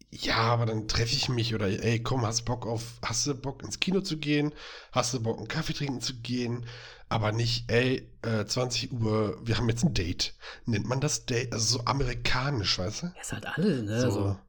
[0.10, 3.64] ja, aber dann treffe ich mich oder ey, komm, hast Bock auf, hast du Bock
[3.64, 4.54] ins Kino zu gehen?
[4.92, 6.66] Hast du Bock einen Kaffee trinken zu gehen?
[7.10, 10.36] Aber nicht, ey, äh, 20 Uhr, wir haben jetzt ein Date.
[10.66, 11.54] Nennt man das Date?
[11.54, 13.08] Also so amerikanisch, weißt du?
[13.08, 14.02] Ja, ist halt alle, ne?
[14.02, 14.40] So, also.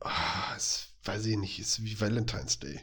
[0.00, 2.80] ah, ist, weiß ich nicht, ist wie Valentine's Day.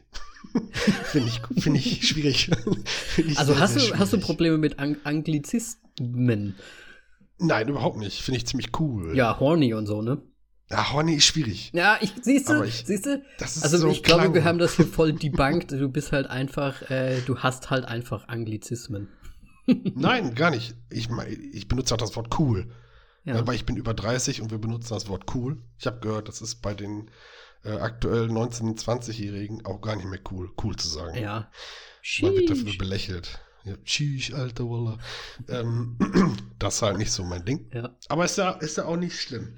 [1.05, 2.49] Finde ich, find ich schwierig.
[3.15, 6.55] find ich also sehr, hast, sehr du, hast du Probleme mit Ang Anglizismen?
[7.41, 8.21] Nein, überhaupt nicht.
[8.21, 9.15] Finde ich ziemlich cool.
[9.15, 10.21] Ja, horny und so, ne?
[10.69, 11.71] Ja, horny ist schwierig.
[11.73, 13.21] Ja, ich siehst du, siehst du?
[13.39, 15.71] also so ich glaube, wir haben das hier voll debunked.
[15.71, 19.09] Du bist halt einfach, äh, du hast halt einfach Anglizismen.
[19.95, 20.75] Nein, gar nicht.
[20.89, 21.09] Ich,
[21.51, 22.71] ich benutze auch das Wort cool.
[23.25, 23.45] Ja.
[23.45, 25.57] Weil ich bin über 30 und wir benutzen das Wort cool.
[25.77, 27.11] Ich habe gehört, das ist bei den
[27.63, 31.17] äh, aktuell 19-, 20-Jährigen auch gar nicht mehr cool, cool zu sagen.
[31.17, 31.51] Ja.
[32.21, 33.39] Man wird dafür belächelt.
[33.63, 34.97] Ja, tschüss, alter Walla.
[35.47, 35.97] ähm,
[36.59, 37.69] das ist halt nicht so mein Ding.
[37.73, 37.95] Ja.
[38.09, 39.57] Aber ist ja, ist ja auch nicht schlimm.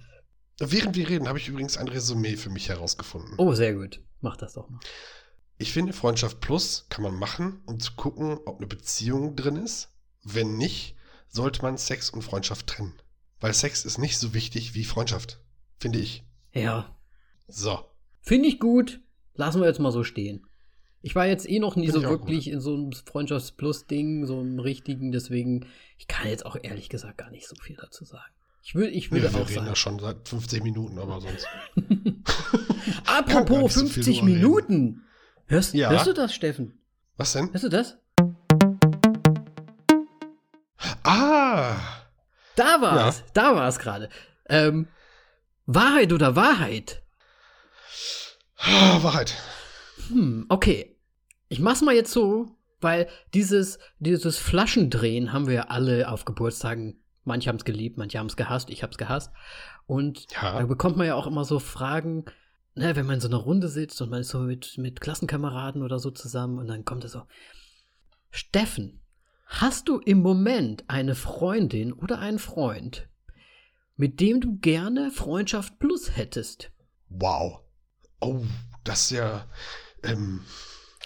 [0.59, 3.35] Während wir reden, habe ich übrigens ein Resümee für mich herausgefunden.
[3.37, 4.01] Oh, sehr gut.
[4.21, 4.79] Mach das doch mal.
[5.57, 9.89] Ich finde, Freundschaft Plus kann man machen, um zu gucken, ob eine Beziehung drin ist.
[10.23, 10.95] Wenn nicht,
[11.27, 12.93] sollte man Sex und Freundschaft trennen.
[13.39, 15.41] Weil Sex ist nicht so wichtig wie Freundschaft.
[15.79, 16.23] Finde ich.
[16.53, 16.97] Ja.
[17.47, 17.79] So.
[18.21, 19.01] Finde ich gut.
[19.33, 20.45] Lassen wir jetzt mal so stehen.
[21.05, 24.57] Ich war jetzt eh noch nie Find so wirklich in so einem Freundschafts-Plus-Ding, so einem
[24.59, 28.31] richtigen, deswegen, ich kann jetzt auch ehrlich gesagt gar nicht so viel dazu sagen.
[28.63, 29.67] Ich, will, ich würde Ja, wir auch reden sagen.
[29.67, 31.45] da schon seit 50 Minuten, aber sonst.
[33.05, 34.41] Apropos nicht so viel 50 drüber reden.
[34.41, 35.03] Minuten.
[35.47, 35.89] Hörst, Ja.
[35.89, 36.79] hörst du das, Steffen?
[37.17, 37.51] Was denn?
[37.51, 37.97] Hörst du das?
[41.03, 41.75] Ah!
[42.55, 43.23] Da war es.
[43.33, 44.07] Da war es gerade.
[44.47, 44.87] Ähm,
[45.65, 47.03] Wahrheit oder Wahrheit?
[48.57, 49.35] Ah, Wahrheit.
[50.07, 50.92] Hm, okay.
[51.53, 52.47] Ich mach's mal jetzt so,
[52.81, 56.99] weil dieses, dieses Flaschendrehen haben wir ja alle auf Geburtstagen.
[57.25, 59.31] Manche haben's geliebt, manche haben's gehasst, ich hab's gehasst.
[59.85, 60.57] Und Ja.
[60.57, 62.25] da bekommt man ja auch immer so Fragen,
[62.73, 65.83] ne, wenn man in so einer Runde sitzt und man ist so mit, mit Klassenkameraden
[65.83, 67.21] oder so zusammen und dann kommt er so,
[68.31, 69.03] Steffen,
[69.45, 73.07] hast du im Moment eine Freundin oder einen Freund,
[73.95, 76.71] mit dem du gerne Freundschaft Plus hättest?
[77.09, 77.59] Wow.
[78.21, 78.41] Oh,
[78.83, 79.45] das ist ja.
[80.01, 80.41] Ähm,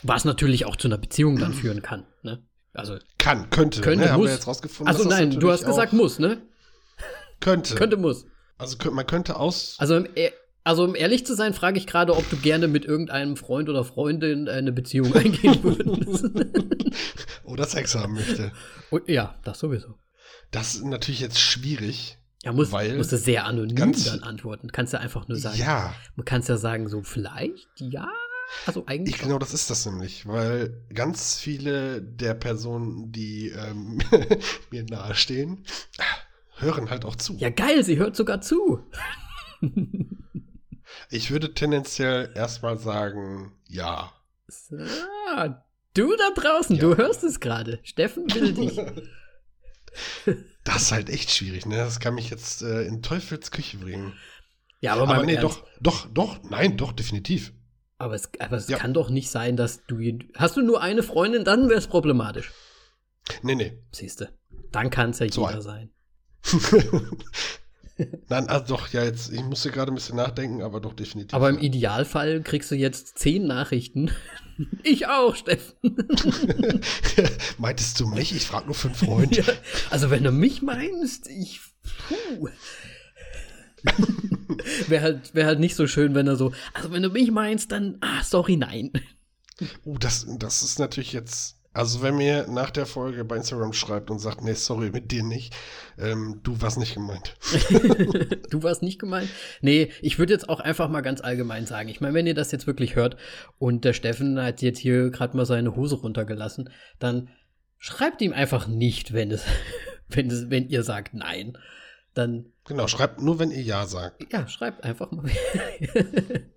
[0.03, 2.43] Was natürlich auch zu einer Beziehung dann führen kann, ne?
[2.73, 3.81] Also, kann, könnte.
[3.81, 4.17] Könnte, ne?
[4.17, 4.47] Muss.
[4.85, 6.41] also nein, du hast gesagt muss, ne?
[7.39, 7.75] Könnte.
[7.75, 8.25] Könnte muss.
[8.57, 9.75] Also man könnte aus.
[9.79, 10.31] Also, E-
[10.63, 13.83] also um ehrlich zu sein, frage ich gerade, ob du gerne mit irgendeinem Freund oder
[13.85, 16.25] Freundin eine Beziehung eingehen würdest.
[17.43, 18.51] oder Sex haben möchte.
[18.89, 19.95] Und, ja, das sowieso.
[20.51, 22.17] Das ist natürlich jetzt schwierig.
[22.43, 24.71] Ja, muss, Weil musst du sehr anonym ganz- dann antworten.
[24.71, 25.57] Kannst ja einfach nur sagen.
[25.57, 28.07] Ja, Man kann ja sagen, so vielleicht, ja.
[28.65, 29.15] Also eigentlich.
[29.15, 33.99] ich, genau das ist das nämlich, weil ganz viele der Personen, die ähm,
[34.71, 35.65] mir nahestehen,
[36.57, 37.37] hören halt auch zu.
[37.37, 38.83] Ja, geil, sie hört sogar zu.
[41.09, 44.11] Ich würde tendenziell erstmal sagen, ja.
[44.47, 44.77] So,
[45.93, 47.79] du da draußen, du hörst es gerade.
[47.83, 48.79] Steffen will dich.
[50.63, 51.77] Das ist halt echt schwierig, ne?
[51.77, 54.13] Das kann mich jetzt äh, in Teufels Küche bringen.
[54.81, 55.59] Ja, aber, Aber, nee, Ernst.
[55.59, 57.53] doch, doch, doch, nein, doch, definitiv.
[57.99, 58.77] Aber es, aber es Ja.
[58.77, 59.99] kann doch nicht sein, dass du.
[60.35, 62.51] Hast du nur eine Freundin, dann wäre es problematisch.
[63.41, 63.77] Nee, nee.
[63.91, 64.37] Siehste.
[64.71, 65.89] Dann kann es ja So jeder ein- sein.
[68.29, 71.33] Nein, also doch, ja, jetzt, ich musste gerade ein bisschen nachdenken, aber doch definitiv.
[71.33, 74.11] Aber im Idealfall kriegst du jetzt zehn Nachrichten.
[74.81, 75.75] Ich auch, Steffen.
[77.59, 78.35] Meintest du mich?
[78.35, 79.37] Ich frage nur für einen Freund.
[79.37, 79.43] Ja,
[79.91, 81.59] also wenn du mich meinst, ich.
[82.07, 82.49] Puh.
[84.87, 86.51] Wäre halt, wär halt nicht so schön, wenn er so.
[86.73, 87.97] Also wenn du mich meinst, dann.
[88.01, 88.91] Ah, sorry, nein.
[89.85, 91.55] Uh, das, das ist natürlich jetzt.
[91.73, 95.21] Also, wenn mir nach der Folge bei Instagram schreibt und sagt, nee, sorry, mit dir
[95.21, 95.55] nicht,
[95.99, 97.35] ähm, du warst nicht gemeint.
[98.49, 99.29] Du warst nicht gemeint?
[99.61, 101.89] Nee, ich würde jetzt auch einfach mal ganz allgemein sagen.
[101.89, 103.17] Ich meine, wenn ihr das jetzt wirklich hört
[103.59, 107.29] und der Steffen hat jetzt hier gerade mal seine Hose runtergelassen, dann
[107.77, 109.43] schreibt ihm einfach nicht, wenn es,
[110.07, 111.57] wenn es, wenn ihr sagt nein.
[112.17, 114.33] Dann, Genau, schreibt nur, wenn ihr Ja sagt.
[114.33, 115.29] ja, schreibt einfach mal.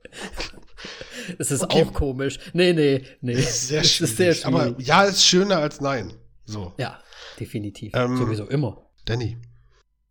[1.38, 1.82] Es ist Okay.
[1.84, 2.38] auch komisch.
[2.54, 3.34] Nee, nee, nee.
[3.34, 4.00] Sehr Es schwierig.
[4.10, 4.46] ist sehr schwierig.
[4.46, 6.14] Aber Ja ist schöner als Nein.
[6.46, 6.72] So.
[6.78, 6.98] ja,
[7.38, 7.92] definitiv.
[7.94, 8.86] Ähm, Sowieso immer.
[9.04, 9.36] Danny,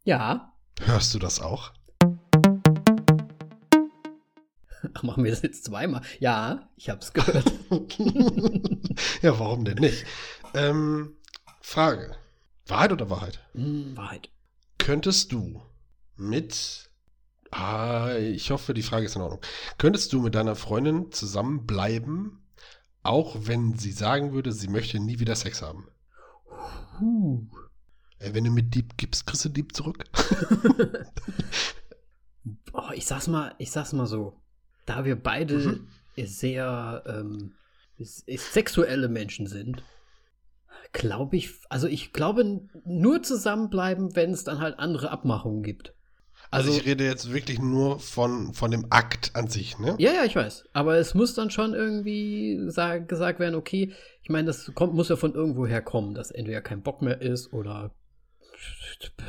[0.03, 0.53] Ja.
[0.81, 1.73] hörst du das auch?
[4.93, 6.01] Ach, machen wir das jetzt zweimal?
[6.19, 7.51] Ja, ich hab's gehört.
[9.23, 10.05] ja, warum denn nicht?
[10.53, 11.15] Ähm,
[11.61, 12.15] Frage.
[12.67, 13.39] Wahrheit oder Wahrheit?
[13.53, 14.29] Hm, Wahrheit.
[14.89, 15.61] Könntest du
[16.15, 16.89] mit.
[17.51, 19.39] Ah, ich hoffe, die Frage ist in Ordnung.
[19.77, 22.41] Könntest du mit deiner Freundin zusammenbleiben,
[23.03, 25.87] auch wenn sie sagen würde, sie möchte nie wieder Sex haben?
[26.99, 27.45] Huh.
[28.17, 30.05] Äh, wenn du mit Dieb gibst, kriegst du Dieb zurück?
[32.73, 34.41] Oh, ich sag's mal, ich sag's mal so.
[34.87, 35.87] Da wir beide Mhm.
[36.25, 37.53] sehr ähm,
[37.99, 39.83] sexuelle Menschen sind,
[40.91, 45.93] glaube ich, also ich glaube nur zusammenbleiben, wenn es dann halt andere Abmachungen gibt.
[46.51, 49.95] Also, Also, ich rede jetzt wirklich nur von, von dem Akt an sich, ne?
[49.99, 50.65] ja, ja, ich weiß.
[50.73, 55.09] Aber es muss dann schon irgendwie sag, gesagt werden, okay, ich meine, das kommt, muss
[55.09, 57.91] ja von irgendwoher kommen, dass entweder kein Bock mehr ist oder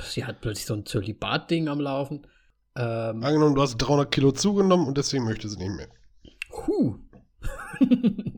[0.02, 2.26] sie hat plötzlich so ein Zölibat-Ding am Laufen.
[2.74, 5.88] Ähm, Angenommen, du hast 300 Kilo zugenommen und deswegen möchte sie nicht mehr.
[6.66, 6.96] Huh.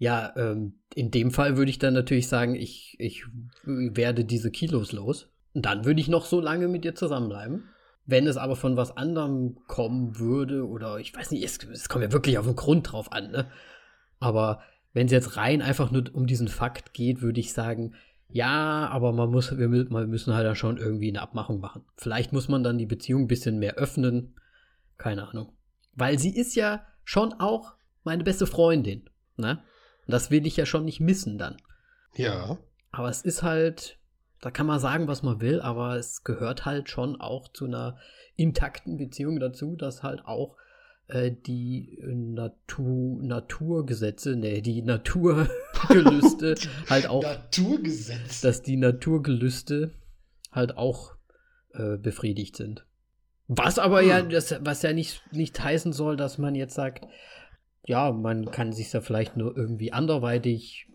[0.00, 3.26] ja, ähm, in dem Fall würde ich dann natürlich sagen, ich, ich
[3.64, 5.28] werde diese Kilos los.
[5.52, 7.64] Und dann würde ich noch so lange mit dir zusammenbleiben.
[8.06, 12.02] Wenn es aber von was anderem kommen würde, oder ich weiß nicht, es, es kommt
[12.02, 13.50] ja wirklich auf den Grund drauf an, ne?
[14.20, 14.62] Aber
[14.94, 17.94] wenn es jetzt rein einfach nur um diesen Fakt geht, würde ich sagen,
[18.28, 21.84] ja, aber man muss, wir, mü- wir müssen halt dann schon irgendwie eine Abmachung machen.
[21.96, 24.34] Vielleicht muss man dann die Beziehung ein bisschen mehr öffnen.
[24.96, 25.52] Keine Ahnung.
[25.94, 29.10] Weil sie ist ja schon auch meine beste Freundin.
[29.36, 29.62] Ne?
[30.10, 31.56] Und das will ich ja schon nicht missen dann.
[32.16, 32.58] Ja.
[32.90, 33.96] Aber es ist halt,
[34.40, 37.96] da kann man sagen, was man will, aber es gehört halt schon auch zu einer
[38.34, 40.56] intakten Beziehung dazu, dass halt auch
[41.06, 46.56] äh, die Natur, Naturgesetze, nee, die Naturgelüste
[46.90, 47.22] halt auch.
[47.22, 48.40] Naturgesetz.
[48.40, 49.92] Dass die Naturgelüste
[50.50, 51.14] halt auch
[51.72, 52.84] äh, befriedigt sind.
[53.46, 54.08] Was aber hm.
[54.08, 57.06] ja, das, was ja nicht, nicht heißen soll, dass man jetzt sagt,
[57.86, 60.86] ja, man kann sich da vielleicht nur irgendwie anderweitig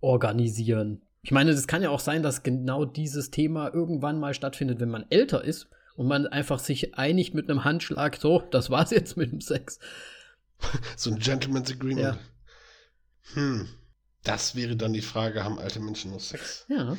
[0.00, 1.02] organisieren.
[1.22, 4.90] Ich meine, es kann ja auch sein, dass genau dieses Thema irgendwann mal stattfindet, wenn
[4.90, 9.16] man älter ist und man einfach sich einigt mit einem Handschlag, so, das war's jetzt
[9.16, 9.78] mit dem Sex.
[10.96, 12.00] so ein Gentleman's Agreement.
[12.00, 12.18] Ja.
[13.34, 13.68] Hm.
[14.24, 16.66] Das wäre dann die Frage, haben alte Menschen noch Sex?
[16.68, 16.96] Ja.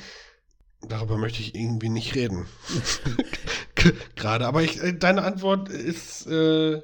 [0.81, 2.45] Darüber möchte ich irgendwie nicht reden.
[4.15, 6.81] Gerade, aber ich, äh, deine Antwort ist, äh,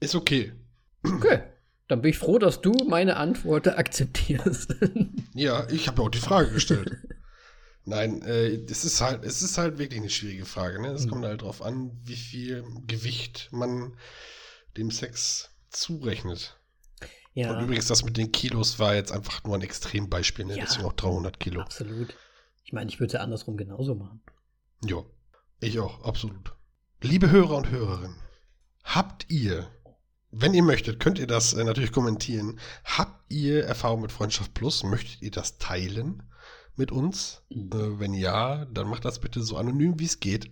[0.00, 0.52] ist okay.
[1.04, 1.42] Okay.
[1.92, 4.76] Dann bin ich froh, dass du meine Antwort akzeptierst.
[5.34, 6.90] ja, ich habe ja auch die Frage gestellt.
[7.84, 10.80] Nein, äh, es ist halt, es ist halt wirklich eine schwierige Frage.
[10.80, 10.88] Ne?
[10.88, 11.10] Es mhm.
[11.10, 13.94] kommt halt darauf an, wie viel Gewicht man
[14.78, 16.58] dem Sex zurechnet.
[17.34, 17.54] Ja.
[17.54, 20.56] Und übrigens, das mit den Kilos war jetzt einfach nur ein Extrembeispiel, ne?
[20.56, 21.60] Ja, deswegen auch 300 Kilo.
[21.60, 22.16] Absolut.
[22.64, 24.22] Ich meine, ich würde es ja andersrum genauso machen.
[24.82, 25.04] Ja,
[25.60, 26.54] ich auch, absolut.
[27.02, 28.16] Liebe Hörer und Hörerinnen,
[28.82, 29.70] habt ihr,
[30.32, 32.58] wenn ihr möchtet, könnt ihr das äh, natürlich kommentieren.
[32.84, 34.82] Habt ihr Erfahrung mit Freundschaft Plus?
[34.82, 36.22] Möchtet ihr das teilen?
[36.76, 37.42] mit uns?
[37.50, 37.70] Mhm.
[37.72, 40.50] Äh, wenn ja, dann macht das bitte so anonym, wie es geht.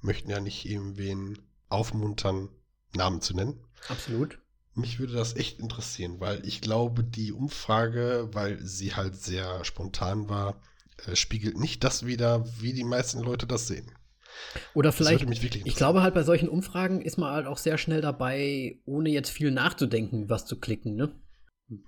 [0.00, 1.38] Möchten ja nicht irgendwen
[1.68, 2.48] aufmuntern,
[2.94, 3.64] Namen zu nennen.
[3.88, 4.38] Absolut.
[4.74, 10.28] Mich würde das echt interessieren, weil ich glaube, die Umfrage, weil sie halt sehr spontan
[10.28, 10.60] war,
[11.06, 13.90] äh, spiegelt nicht das wider, wie die meisten Leute das sehen.
[14.74, 15.26] Oder vielleicht,
[15.64, 19.30] ich glaube halt bei solchen Umfragen ist man halt auch sehr schnell dabei, ohne jetzt
[19.30, 21.14] viel nachzudenken, was zu klicken, ne?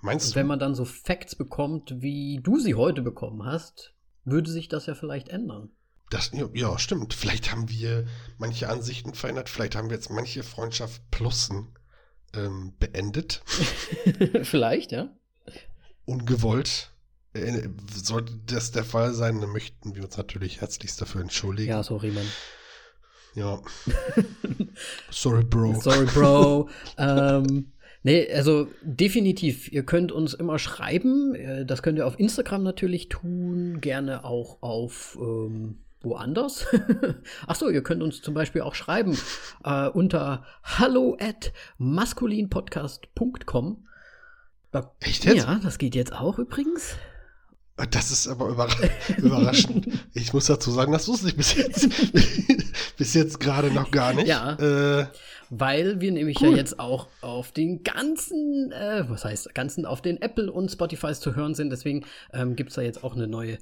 [0.00, 0.36] Meinst du?
[0.36, 3.94] Wenn man dann so Facts bekommt, wie du sie heute bekommen hast,
[4.24, 5.70] würde sich das ja vielleicht ändern.
[6.11, 7.14] Das, ja, stimmt.
[7.14, 8.07] Vielleicht haben wir
[8.38, 9.48] manche Ansichten verändert.
[9.48, 11.76] Vielleicht haben wir jetzt manche Freundschaft Plussen
[12.34, 13.42] ähm, beendet.
[14.42, 15.14] vielleicht, ja.
[16.05, 16.93] Ungewollt.
[17.35, 21.70] Äh, sollte das der Fall sein, dann möchten wir uns natürlich herzlichst dafür entschuldigen.
[21.70, 22.26] Ja, sorry, Mann.
[23.35, 23.61] Ja.
[25.11, 25.80] sorry, Bro.
[25.80, 26.68] Sorry, Bro.
[26.99, 27.70] ähm,
[28.07, 29.72] Nee, also definitiv.
[29.72, 31.35] Ihr könnt uns immer schreiben.
[31.35, 36.66] Äh, das könnt ihr auf Instagram natürlich tun, gerne auch auf ähm, woanders.
[37.47, 39.16] Ach so, ihr könnt uns zum Beispiel auch schreiben
[39.64, 43.87] äh, unter hallo at maskulinpodcast.com.
[45.01, 45.37] Echt jetzt?
[45.37, 46.97] Ja, das geht jetzt auch übrigens.
[47.91, 48.49] Das ist aber
[49.18, 49.89] überraschend.
[50.14, 51.89] ich muss dazu sagen, das wusste ich bis jetzt,
[52.97, 54.29] bis jetzt gerade noch gar nicht.
[54.29, 54.55] Ja.
[54.55, 55.07] Äh,
[55.51, 56.51] weil wir nämlich cool.
[56.51, 61.12] ja jetzt auch auf den ganzen, äh, was heißt ganzen, auf den Apple und Spotify
[61.14, 61.70] zu hören sind.
[61.70, 63.59] Deswegen ähm, gibt es da jetzt auch eine neue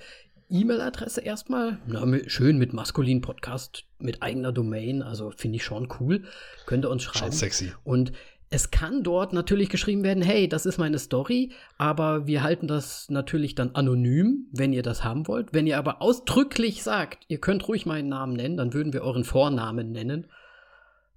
[0.51, 1.79] E-Mail-Adresse erstmal.
[1.87, 5.03] Na, schön mit maskulin Podcast, mit eigener Domain.
[5.03, 6.25] Also finde ich schon cool.
[6.67, 7.33] Könnt ihr uns schreiben.
[7.33, 7.73] Schon sexy.
[7.85, 8.13] Und
[8.53, 13.09] es kann dort natürlich geschrieben werden, hey, das ist meine Story, aber wir halten das
[13.09, 15.55] natürlich dann anonym, wenn ihr das haben wollt.
[15.55, 19.25] Wenn ihr aber ausdrücklich sagt, ihr könnt ruhig meinen Namen nennen, dann würden wir euren
[19.25, 20.27] Vornamen nennen.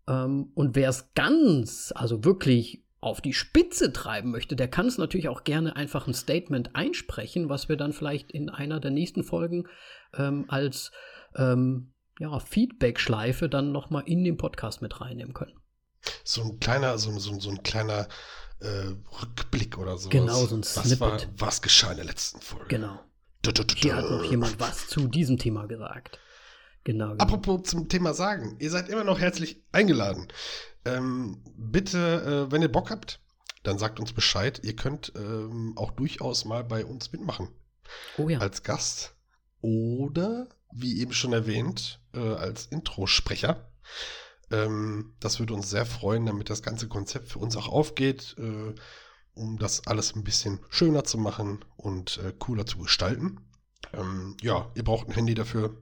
[0.07, 4.97] Ähm, und wer es ganz, also wirklich auf die Spitze treiben möchte, der kann es
[4.97, 9.25] natürlich auch gerne einfach ein Statement einsprechen, was wir dann vielleicht in einer der nächsten
[9.25, 9.67] Folgen
[10.17, 10.93] ähm, als
[11.35, 15.53] ähm, ja, Feedback-Schleife dann nochmal in den Podcast mit reinnehmen können.
[16.23, 18.07] So ein kleiner, so, so, so ein kleiner
[18.59, 20.09] äh, Rückblick oder so.
[20.09, 20.99] Genau, so ein Snippet.
[20.99, 22.67] Was, war, was geschah in der letzten Folge?
[22.67, 22.99] Genau.
[23.41, 26.19] Du, du, du, Hier hat noch jemand was zu diesem Thema gesagt.
[26.83, 27.23] Genau, genau.
[27.23, 30.27] Apropos zum Thema sagen, ihr seid immer noch herzlich eingeladen.
[30.85, 33.19] Ähm, bitte, äh, wenn ihr Bock habt,
[33.63, 34.61] dann sagt uns Bescheid.
[34.63, 37.49] Ihr könnt ähm, auch durchaus mal bei uns mitmachen.
[38.17, 38.39] Oh ja.
[38.39, 39.15] Als Gast.
[39.61, 43.67] Oder, wie eben schon erwähnt, äh, als Introsprecher.
[44.51, 48.73] Ähm, das würde uns sehr freuen, damit das ganze Konzept für uns auch aufgeht, äh,
[49.33, 53.41] um das alles ein bisschen schöner zu machen und äh, cooler zu gestalten.
[53.93, 55.81] Ähm, ja, ihr braucht ein Handy dafür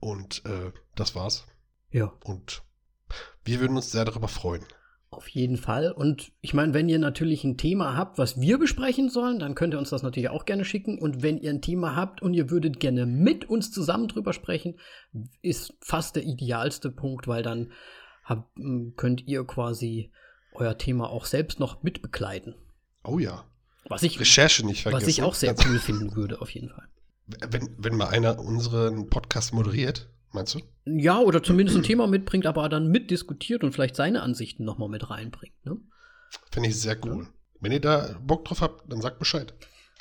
[0.00, 1.46] und äh, das war's.
[1.90, 2.12] Ja.
[2.24, 2.62] Und
[3.44, 4.64] wir würden uns sehr darüber freuen.
[5.12, 5.90] Auf jeden Fall.
[5.90, 9.74] Und ich meine, wenn ihr natürlich ein Thema habt, was wir besprechen sollen, dann könnt
[9.74, 11.00] ihr uns das natürlich auch gerne schicken.
[11.00, 14.78] Und wenn ihr ein Thema habt und ihr würdet gerne mit uns zusammen drüber sprechen,
[15.42, 17.72] ist fast der idealste Punkt, weil dann
[18.22, 18.56] habt,
[18.96, 20.12] könnt ihr quasi
[20.52, 22.54] euer Thema auch selbst noch mitbegleiten.
[23.02, 23.44] Oh ja.
[23.88, 25.02] Was ich, Recherche nicht vergessen.
[25.02, 26.86] Was ich auch sehr cool finden würde, auf jeden Fall.
[27.48, 30.60] Wenn, wenn mal einer unseren Podcast moderiert, meinst du?
[30.84, 35.10] Ja, oder zumindest ein Thema mitbringt, aber dann mitdiskutiert und vielleicht seine Ansichten nochmal mit
[35.10, 35.54] reinbringt.
[35.64, 35.76] Ne?
[36.50, 37.24] Finde ich sehr cool.
[37.24, 37.28] Ja.
[37.60, 39.54] Wenn ihr da Bock drauf habt, dann sagt Bescheid.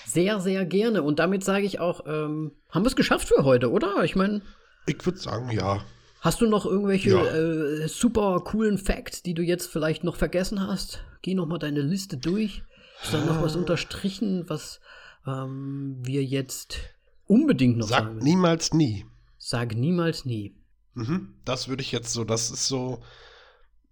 [0.05, 1.03] Sehr, sehr gerne.
[1.03, 4.03] Und damit sage ich auch, ähm, haben wir es geschafft für heute, oder?
[4.03, 4.41] Ich meine.
[4.85, 5.83] Ich würde sagen, ja.
[6.21, 7.23] Hast du noch irgendwelche ja.
[7.23, 11.03] äh, super coolen Facts, die du jetzt vielleicht noch vergessen hast?
[11.21, 12.63] Geh noch mal deine Liste durch.
[13.03, 14.81] Ist da noch was unterstrichen, was
[15.25, 16.79] ähm, wir jetzt
[17.27, 18.27] unbedingt noch Sag sagen müssen?
[18.27, 19.05] niemals nie.
[19.49, 20.55] Sag niemals nie.
[20.93, 23.01] Mhm, das würde ich jetzt so, das ist so,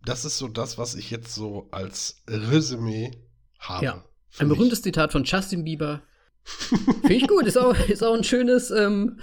[0.05, 3.09] das ist so das, was ich jetzt so als Resümee
[3.57, 3.83] habe.
[3.83, 4.05] Ja,
[4.37, 6.03] ein berühmtes Zitat von Justin Bieber.
[6.43, 9.19] Finde ich gut, ist auch, ist auch ein schönes, ähm,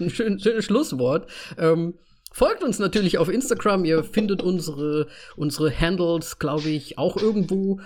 [0.00, 1.30] ein schön, schönes Schlusswort.
[1.58, 1.98] Ähm,
[2.32, 3.84] folgt uns natürlich auf Instagram.
[3.84, 7.80] Ihr findet unsere, unsere Handles, glaube ich, auch irgendwo.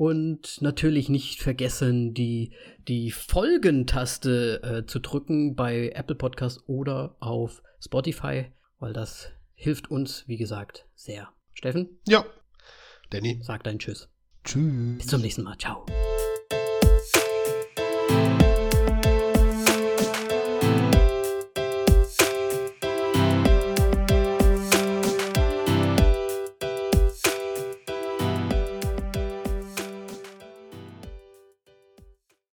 [0.00, 2.54] Und natürlich nicht vergessen, die,
[2.88, 8.46] die Folgentaste äh, zu drücken bei Apple Podcast oder auf Spotify,
[8.78, 11.28] weil das hilft uns, wie gesagt, sehr.
[11.52, 11.98] Steffen?
[12.08, 12.24] Ja.
[13.10, 13.40] Danny.
[13.42, 14.08] Sag dein Tschüss.
[14.42, 14.96] Tschüss.
[14.96, 15.58] Bis zum nächsten Mal.
[15.58, 15.84] Ciao.